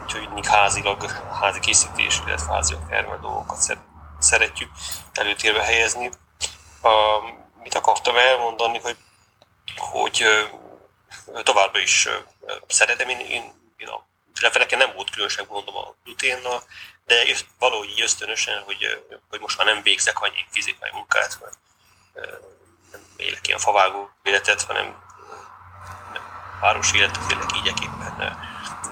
úgyhogy 0.04 0.26
mindig 0.26 0.46
házilag, 0.46 1.06
házi 1.42 1.60
készítés, 1.60 2.22
illetve 2.26 2.54
házi 2.54 2.76
termel 2.90 3.20
dolgokat 3.22 3.78
szeretjük 4.20 4.72
előtérbe 5.14 5.64
helyezni. 5.64 6.10
A, 6.82 6.90
mit 7.64 7.76
akartam 7.76 8.16
elmondani, 8.16 8.80
hogy, 8.80 8.98
hogy 9.78 10.26
továbbra 11.44 11.80
is 11.80 12.08
szeretem, 12.68 13.10
én, 13.10 13.20
én, 13.20 13.44
én 13.78 13.88
a 13.88 14.09
nekem 14.54 14.80
nem 14.80 14.92
volt 14.96 15.10
különösebb 15.10 15.48
gondom 15.48 15.78
a 15.78 15.96
gluténnal, 16.04 16.64
de 17.06 17.26
valahogy 17.60 18.02
ösztönösen, 18.02 18.62
hogy, 18.64 19.06
hogy 19.30 19.40
most 19.40 19.58
már 19.58 19.66
nem 19.66 19.82
végzek 19.84 20.22
annyi 20.22 20.46
fizikai 20.50 20.90
munkát, 20.94 21.38
mert 21.42 21.58
nem 22.92 23.02
élek 23.18 23.48
ilyen 23.48 23.60
favágó 23.60 24.10
életet, 24.24 24.62
hanem 24.62 25.04
város 26.62 26.94
életet 26.94 27.32
élek 27.32 27.56
így 27.56 27.68
éppen 27.68 28.00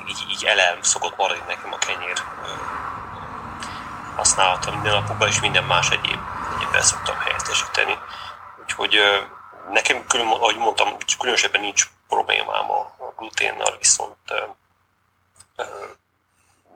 így, 0.08 0.30
így 0.30 0.46
elem 0.46 0.82
szokott 0.82 1.18
maradni 1.18 1.44
nekem 1.48 1.74
a 1.74 1.78
kenyér 1.78 2.24
használata 4.16 4.72
minden 4.72 4.94
napokban, 4.94 5.28
és 5.28 5.40
minden 5.40 5.64
más 5.64 5.90
egyéb, 5.90 6.20
egyébben 6.56 6.82
szoktam 6.82 7.18
helyettesíteni. 7.18 7.98
Úgyhogy 8.62 9.00
nekem, 9.70 10.06
külön, 10.08 10.28
ahogy 10.28 10.58
mondtam, 10.58 10.98
különösebben 11.20 11.62
nincs 11.62 11.90
problémám 12.08 12.72
a 12.72 13.14
gluténnal, 13.18 13.78
viszont 13.78 14.34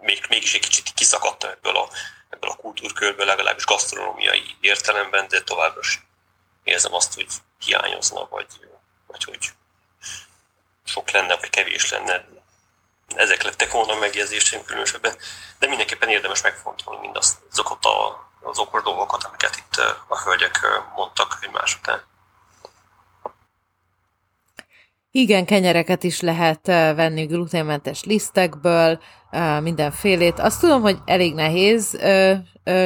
még, 0.02 0.26
mégis 0.30 0.54
egy 0.54 0.62
kicsit 0.62 0.94
kiszakadtam 0.94 1.50
ebből 1.50 1.76
a, 1.76 1.90
ebből 2.30 2.50
a 2.50 2.56
kultúrkörből, 2.56 3.26
legalábbis 3.26 3.66
gasztronómiai 3.66 4.56
értelemben, 4.60 5.28
de 5.28 5.42
továbbra 5.42 5.80
is 5.80 6.06
érzem 6.64 6.94
azt, 6.94 7.14
hogy 7.14 7.28
hiányozna, 7.60 8.28
vagy, 8.30 8.48
vagy 9.08 9.24
hogy 9.24 9.54
sok 10.86 11.12
lenne, 11.12 11.36
vagy 11.38 11.50
kevés 11.50 11.90
lenne. 11.92 12.26
Ezek 13.16 13.44
lettek 13.44 13.72
volna 13.72 13.94
a 13.94 14.00
megjegyzéseim 14.00 14.66
különösebben, 14.66 15.18
de 15.60 15.68
mindenképpen 15.68 16.10
érdemes 16.10 16.42
megfontolni 16.42 17.00
mindazt, 17.00 17.40
azokat 17.52 17.86
a, 17.86 18.30
az 18.42 18.58
okos 18.58 18.84
dolgokat, 18.84 19.24
amiket 19.24 19.56
itt 19.56 19.76
a 20.08 20.22
hölgyek 20.24 20.60
mondtak 20.96 21.38
egymás 21.42 21.76
után. 21.76 22.11
Igen, 25.14 25.46
kenyereket 25.46 26.04
is 26.04 26.22
lehet 26.22 26.66
venni 26.68 27.26
gluténmentes 27.26 28.04
lisztekből, 28.04 29.00
mindenfélét. 29.62 30.40
Azt 30.40 30.60
tudom, 30.60 30.82
hogy 30.82 30.98
elég 31.06 31.34
nehéz 31.34 32.00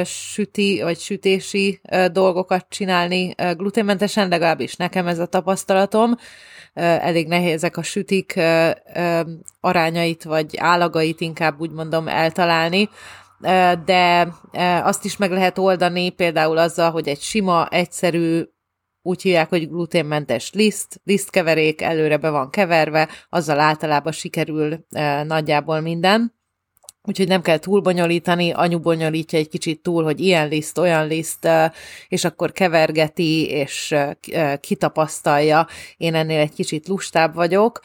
süti 0.04 0.80
vagy 0.82 0.98
sütési 0.98 1.80
dolgokat 2.12 2.66
csinálni 2.68 3.34
gluténmentesen, 3.56 4.28
legalábbis 4.28 4.76
nekem 4.76 5.06
ez 5.06 5.18
a 5.18 5.26
tapasztalatom. 5.26 6.14
Elég 6.74 7.26
nehézek 7.28 7.76
a 7.76 7.82
sütik 7.82 8.40
arányait 9.60 10.24
vagy 10.24 10.56
állagait 10.56 11.20
inkább 11.20 11.60
úgy 11.60 11.70
mondom 11.70 12.08
eltalálni 12.08 12.88
de 13.84 14.28
azt 14.82 15.04
is 15.04 15.16
meg 15.16 15.30
lehet 15.30 15.58
oldani 15.58 16.10
például 16.10 16.58
azzal, 16.58 16.90
hogy 16.90 17.08
egy 17.08 17.20
sima, 17.20 17.68
egyszerű 17.68 18.42
úgy 19.06 19.22
hívják, 19.22 19.48
hogy 19.48 19.68
gluténmentes 19.68 20.52
liszt, 20.52 21.00
lisztkeverék 21.04 21.80
előre 21.80 22.16
be 22.16 22.30
van 22.30 22.50
keverve, 22.50 23.08
azzal 23.28 23.60
általában 23.60 24.12
sikerül 24.12 24.86
e, 24.90 25.22
nagyjából 25.22 25.80
minden. 25.80 26.34
Úgyhogy 27.08 27.28
nem 27.28 27.42
kell 27.42 27.58
túl 27.58 27.80
bonyolítani, 27.80 28.50
anyu 28.50 28.80
bonyolítja 28.80 29.38
egy 29.38 29.48
kicsit 29.48 29.82
túl, 29.82 30.04
hogy 30.04 30.20
ilyen 30.20 30.48
liszt, 30.48 30.78
olyan 30.78 31.06
liszt, 31.06 31.48
és 32.08 32.24
akkor 32.24 32.52
kevergeti, 32.52 33.48
és 33.48 33.94
kitapasztalja. 34.60 35.66
Én 35.96 36.14
ennél 36.14 36.40
egy 36.40 36.52
kicsit 36.52 36.88
lustább 36.88 37.34
vagyok, 37.34 37.80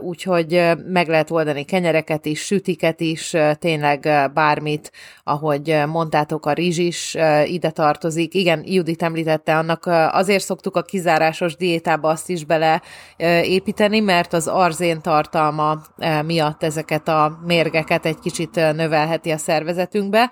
úgyhogy 0.00 0.62
meg 0.86 1.08
lehet 1.08 1.30
oldani 1.30 1.64
kenyereket 1.64 2.26
is, 2.26 2.40
sütiket 2.40 3.00
is, 3.00 3.36
tényleg 3.58 4.30
bármit, 4.34 4.92
ahogy 5.24 5.82
mondtátok, 5.86 6.46
a 6.46 6.52
rizs 6.52 6.78
is 6.78 7.16
ide 7.44 7.70
tartozik. 7.70 8.34
Igen, 8.34 8.62
Judit 8.64 9.02
említette, 9.02 9.56
annak 9.56 9.86
azért 10.12 10.44
szoktuk 10.44 10.76
a 10.76 10.82
kizárásos 10.82 11.56
diétába 11.56 12.08
azt 12.08 12.28
is 12.28 12.44
bele 12.44 12.82
építeni, 13.42 14.00
mert 14.00 14.32
az 14.32 14.46
arzén 14.46 15.00
tartalma 15.00 15.82
miatt 16.24 16.62
ezeket 16.62 17.08
a 17.08 17.38
mérgeket 17.44 18.06
egy 18.06 18.18
kicsit 18.18 18.54
növelheti 18.54 19.30
a 19.30 19.38
szervezetünkbe. 19.38 20.30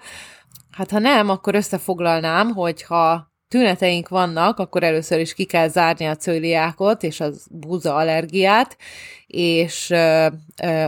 Hát 0.71 0.91
ha 0.91 0.99
nem, 0.99 1.29
akkor 1.29 1.55
összefoglalnám, 1.55 2.51
hogy 2.51 2.83
ha 2.83 3.30
tüneteink 3.51 4.09
vannak, 4.09 4.59
akkor 4.59 4.83
először 4.83 5.21
is 5.21 5.35
ki 5.35 5.45
kell 5.45 5.69
zárni 5.69 6.07
a 6.07 6.17
cöliákot 6.17 7.03
és 7.03 7.21
az 7.21 7.47
búza 7.51 7.95
allergiát, 7.95 8.77
és 9.27 9.93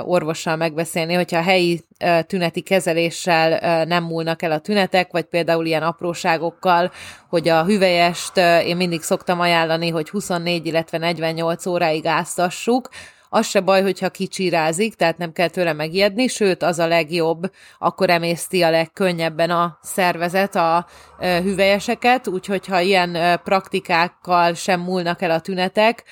orvossal 0.02 0.56
megbeszélni, 0.56 1.14
hogyha 1.14 1.38
a 1.38 1.42
helyi 1.42 1.80
tüneti 2.26 2.60
kezeléssel 2.60 3.84
nem 3.84 4.04
múlnak 4.04 4.42
el 4.42 4.52
a 4.52 4.58
tünetek, 4.58 5.12
vagy 5.12 5.24
például 5.24 5.66
ilyen 5.66 5.82
apróságokkal, 5.82 6.92
hogy 7.28 7.48
a 7.48 7.64
hüvelyest 7.64 8.36
én 8.64 8.76
mindig 8.76 9.02
szoktam 9.02 9.40
ajánlani, 9.40 9.88
hogy 9.88 10.10
24, 10.10 10.66
illetve 10.66 10.98
48 10.98 11.66
óráig 11.66 12.06
áztassuk, 12.06 12.88
az 13.34 13.46
se 13.46 13.60
baj, 13.60 13.82
hogyha 13.82 14.10
kicsirázik, 14.10 14.94
tehát 14.94 15.18
nem 15.18 15.32
kell 15.32 15.48
tőle 15.48 15.72
megijedni, 15.72 16.26
sőt, 16.26 16.62
az 16.62 16.78
a 16.78 16.86
legjobb, 16.86 17.52
akkor 17.78 18.10
emészti 18.10 18.62
a 18.62 18.70
legkönnyebben 18.70 19.50
a 19.50 19.78
szervezet 19.82 20.54
a 20.54 20.86
hüvelyeseket, 21.18 22.28
úgyhogy 22.28 22.66
ha 22.66 22.80
ilyen 22.80 23.40
praktikákkal 23.44 24.54
sem 24.54 24.80
múlnak 24.80 25.22
el 25.22 25.30
a 25.30 25.40
tünetek, 25.40 26.04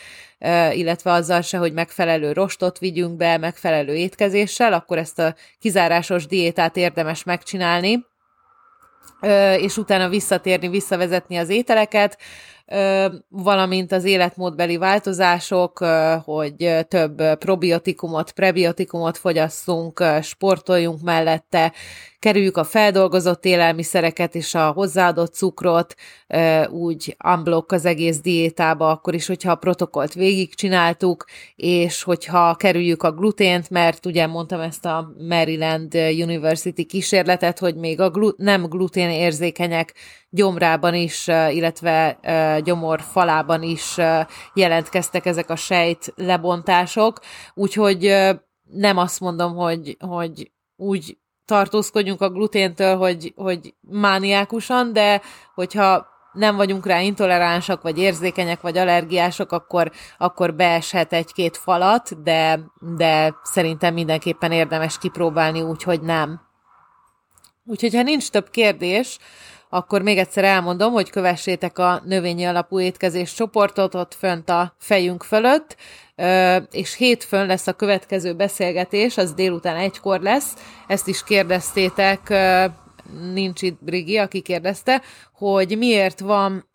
illetve 0.73 1.13
azzal 1.13 1.41
se, 1.41 1.59
hogy 1.59 1.73
megfelelő 1.73 2.33
rostot 2.33 2.79
vigyünk 2.79 3.17
be, 3.17 3.39
megfelelő 3.39 3.95
étkezéssel, 3.95 4.73
akkor 4.73 4.99
ezt 4.99 5.19
a 5.19 5.35
kizárásos 5.59 6.27
diétát 6.27 6.77
érdemes 6.77 7.25
megcsinálni, 7.25 8.07
és 9.57 9.77
utána 9.77 10.09
visszatérni, 10.09 10.69
visszavezetni 10.69 11.37
az 11.37 11.49
ételeket, 11.49 12.19
valamint 13.29 13.93
az 13.93 14.05
életmódbeli 14.05 14.77
változások, 14.77 15.79
hogy 16.25 16.87
több 16.89 17.35
probiotikumot, 17.35 18.33
prebiotikumot 18.33 19.19
fogyasszunk, 19.19 20.05
sportoljunk 20.23 21.03
mellette, 21.03 21.73
kerüljük 22.21 22.57
a 22.57 22.65
feldolgozott 22.65 23.45
élelmiszereket 23.45 24.35
és 24.35 24.55
a 24.55 24.71
hozzáadott 24.71 25.35
cukrot 25.35 25.95
úgy 26.71 27.17
unblock 27.25 27.73
az 27.73 27.85
egész 27.85 28.21
diétába, 28.21 28.91
akkor 28.91 29.15
is, 29.15 29.27
hogyha 29.27 29.51
a 29.51 29.57
protokollt 29.57 30.13
végigcsináltuk, 30.13 31.25
és 31.57 32.03
hogyha 32.03 32.55
kerüljük 32.55 33.03
a 33.03 33.13
glutént, 33.13 33.71
mert 33.71 34.07
ugye 34.07 34.27
mondtam 34.27 34.61
ezt 34.61 34.85
a 34.85 35.13
Maryland 35.29 35.95
University 35.95 36.87
kísérletet, 36.87 37.59
hogy 37.59 37.77
még 37.77 38.01
a 38.01 38.11
glu- 38.11 38.39
nem 38.39 38.63
glutén 38.63 39.11
érzékenyek 39.11 39.95
gyomrában 40.31 40.95
is, 40.95 41.27
illetve 41.27 42.19
gyomor 42.65 43.01
falában 43.01 43.63
is 43.63 43.97
jelentkeztek 44.55 45.27
ezek 45.27 45.51
a 45.51 45.57
sejt 45.57 46.13
lebontások, 46.17 47.21
úgyhogy 47.55 48.15
nem 48.71 48.97
azt 48.97 49.21
mondom, 49.21 49.55
hogy, 49.55 49.97
hogy 49.99 50.51
úgy 50.77 51.19
tartózkodjunk 51.51 52.21
a 52.21 52.31
gluténtől, 52.31 52.97
hogy, 52.97 53.33
hogy 53.37 53.75
mániákusan, 53.81 54.93
de 54.93 55.21
hogyha 55.55 56.07
nem 56.33 56.57
vagyunk 56.57 56.87
rá 56.87 57.01
intoleránsak, 57.01 57.83
vagy 57.83 57.99
érzékenyek, 57.99 58.61
vagy 58.61 58.79
allergiások, 58.79 59.53
akkor, 59.53 59.91
akkor 60.19 60.55
beeshet 60.55 61.13
egy-két 61.13 61.57
falat, 61.57 62.23
de, 62.23 62.61
de 62.97 63.35
szerintem 63.43 63.95
mindenképpen 63.95 64.53
érdemes 64.53 64.99
kipróbálni 64.99 65.63
úgy, 65.63 65.83
hogy 65.83 66.01
nem. 66.01 66.41
Úgyhogy 67.65 67.95
ha 67.95 68.03
nincs 68.03 68.31
több 68.31 68.51
kérdés, 68.51 69.19
akkor 69.71 70.03
még 70.03 70.19
egyszer 70.19 70.45
elmondom, 70.45 70.93
hogy 70.93 71.11
kövessétek 71.11 71.79
a 71.79 72.03
növényi 72.05 72.45
alapú 72.45 72.81
étkezés 72.81 73.35
csoportot 73.35 73.95
ott 73.95 74.15
fönt 74.15 74.49
a 74.49 74.75
fejünk 74.79 75.23
fölött, 75.23 75.77
és 76.71 76.95
hétfőn 76.97 77.47
lesz 77.47 77.67
a 77.67 77.73
következő 77.73 78.35
beszélgetés, 78.35 79.17
az 79.17 79.33
délután 79.35 79.77
egykor 79.77 80.21
lesz, 80.21 80.55
ezt 80.87 81.09
is 81.09 81.25
kérdeztétek, 81.25 82.35
nincs 83.33 83.63
itt 83.63 83.79
Brigi, 83.85 84.17
aki 84.17 84.41
kérdezte, 84.41 85.03
hogy 85.33 85.79
miért 85.79 86.21
van 86.21 86.69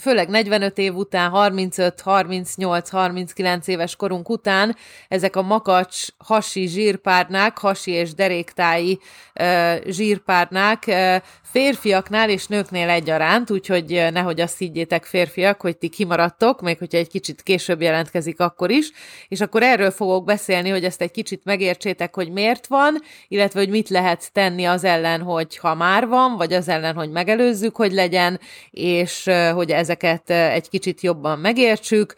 főleg 0.00 0.28
45 0.28 0.78
év 0.78 0.94
után, 0.94 1.30
35, 1.30 2.00
38, 2.00 2.90
39 2.90 3.66
éves 3.66 3.96
korunk 3.96 4.28
után 4.28 4.76
ezek 5.08 5.36
a 5.36 5.42
makacs 5.42 6.06
hasi 6.18 6.66
zsírpárnák, 6.66 7.58
hasi 7.58 7.90
és 7.90 8.14
deréktáji 8.14 8.98
uh, 9.40 9.90
zsírpárnák 9.90 10.84
uh, 10.86 11.16
férfiaknál 11.50 12.30
és 12.30 12.46
nőknél 12.46 12.88
egyaránt, 12.88 13.50
úgyhogy 13.50 14.06
nehogy 14.12 14.40
azt 14.40 14.58
higgyétek 14.58 15.04
férfiak, 15.04 15.60
hogy 15.60 15.76
ti 15.76 15.88
kimaradtok, 15.88 16.60
még 16.60 16.78
hogyha 16.78 16.98
egy 16.98 17.08
kicsit 17.08 17.42
később 17.42 17.80
jelentkezik 17.80 18.40
akkor 18.40 18.70
is, 18.70 18.90
és 19.28 19.40
akkor 19.40 19.62
erről 19.62 19.90
fogok 19.90 20.24
beszélni, 20.24 20.68
hogy 20.70 20.84
ezt 20.84 21.00
egy 21.00 21.10
kicsit 21.10 21.44
megértsétek, 21.44 22.14
hogy 22.14 22.30
miért 22.30 22.66
van, 22.66 23.02
illetve 23.28 23.60
hogy 23.60 23.68
mit 23.68 23.88
lehet 23.88 24.32
tenni 24.32 24.64
az 24.64 24.84
ellen, 24.84 25.20
hogy 25.20 25.56
ha 25.56 25.74
már 25.74 26.06
van, 26.06 26.36
vagy 26.36 26.52
az 26.52 26.68
ellen, 26.68 26.94
hogy 26.94 27.10
megelőzzük, 27.10 27.76
hogy 27.76 27.92
legyen, 27.92 28.40
és 28.70 29.30
hogy 29.54 29.70
ezeket 29.88 30.30
egy 30.30 30.68
kicsit 30.68 31.00
jobban 31.00 31.38
megértsük, 31.38 32.14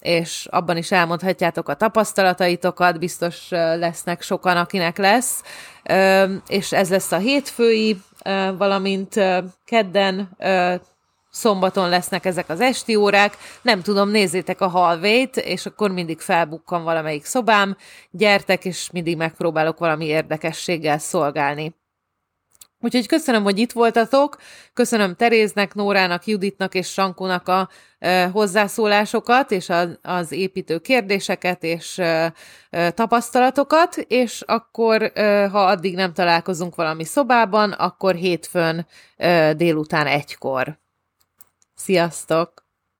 és 0.00 0.46
abban 0.50 0.76
is 0.76 0.92
elmondhatjátok 0.92 1.68
a 1.68 1.74
tapasztalataitokat, 1.74 2.98
biztos 2.98 3.48
lesznek 3.50 4.22
sokan, 4.22 4.56
akinek 4.56 4.98
lesz, 4.98 5.42
és 6.48 6.72
ez 6.72 6.90
lesz 6.90 7.12
a 7.12 7.16
hétfői 7.16 8.00
valamint 8.58 9.14
kedden, 9.64 10.36
szombaton 11.30 11.88
lesznek 11.88 12.24
ezek 12.24 12.48
az 12.48 12.60
esti 12.60 12.94
órák, 12.94 13.36
nem 13.62 13.82
tudom, 13.82 14.10
nézzétek 14.10 14.60
a 14.60 14.68
halvét, 14.68 15.36
és 15.36 15.66
akkor 15.66 15.90
mindig 15.90 16.20
felbukkan 16.20 16.84
valamelyik 16.84 17.24
szobám, 17.24 17.76
gyertek, 18.10 18.64
és 18.64 18.90
mindig 18.92 19.16
megpróbálok 19.16 19.78
valami 19.78 20.04
érdekességgel 20.04 20.98
szolgálni. 20.98 21.74
Úgyhogy 22.80 23.06
köszönöm, 23.06 23.42
hogy 23.42 23.58
itt 23.58 23.72
voltatok, 23.72 24.36
köszönöm 24.72 25.14
Teréznek, 25.14 25.74
Nórának, 25.74 26.26
Juditnak 26.26 26.74
és 26.74 26.88
Sankónak 26.88 27.48
a 27.48 27.68
e, 27.98 28.26
hozzászólásokat, 28.26 29.50
és 29.50 29.68
a, 29.68 29.88
az 30.02 30.32
építő 30.32 30.78
kérdéseket 30.78 31.62
és 31.62 31.98
e, 31.98 32.32
e, 32.70 32.90
tapasztalatokat, 32.90 33.96
és 33.96 34.40
akkor, 34.46 35.02
e, 35.14 35.48
ha 35.48 35.64
addig 35.64 35.94
nem 35.94 36.12
találkozunk 36.12 36.74
valami 36.74 37.04
szobában, 37.04 37.72
akkor 37.72 38.14
hétfőn 38.14 38.86
e, 39.16 39.54
délután 39.54 40.06
egykor. 40.06 40.78
Sziasztok! 41.74 42.65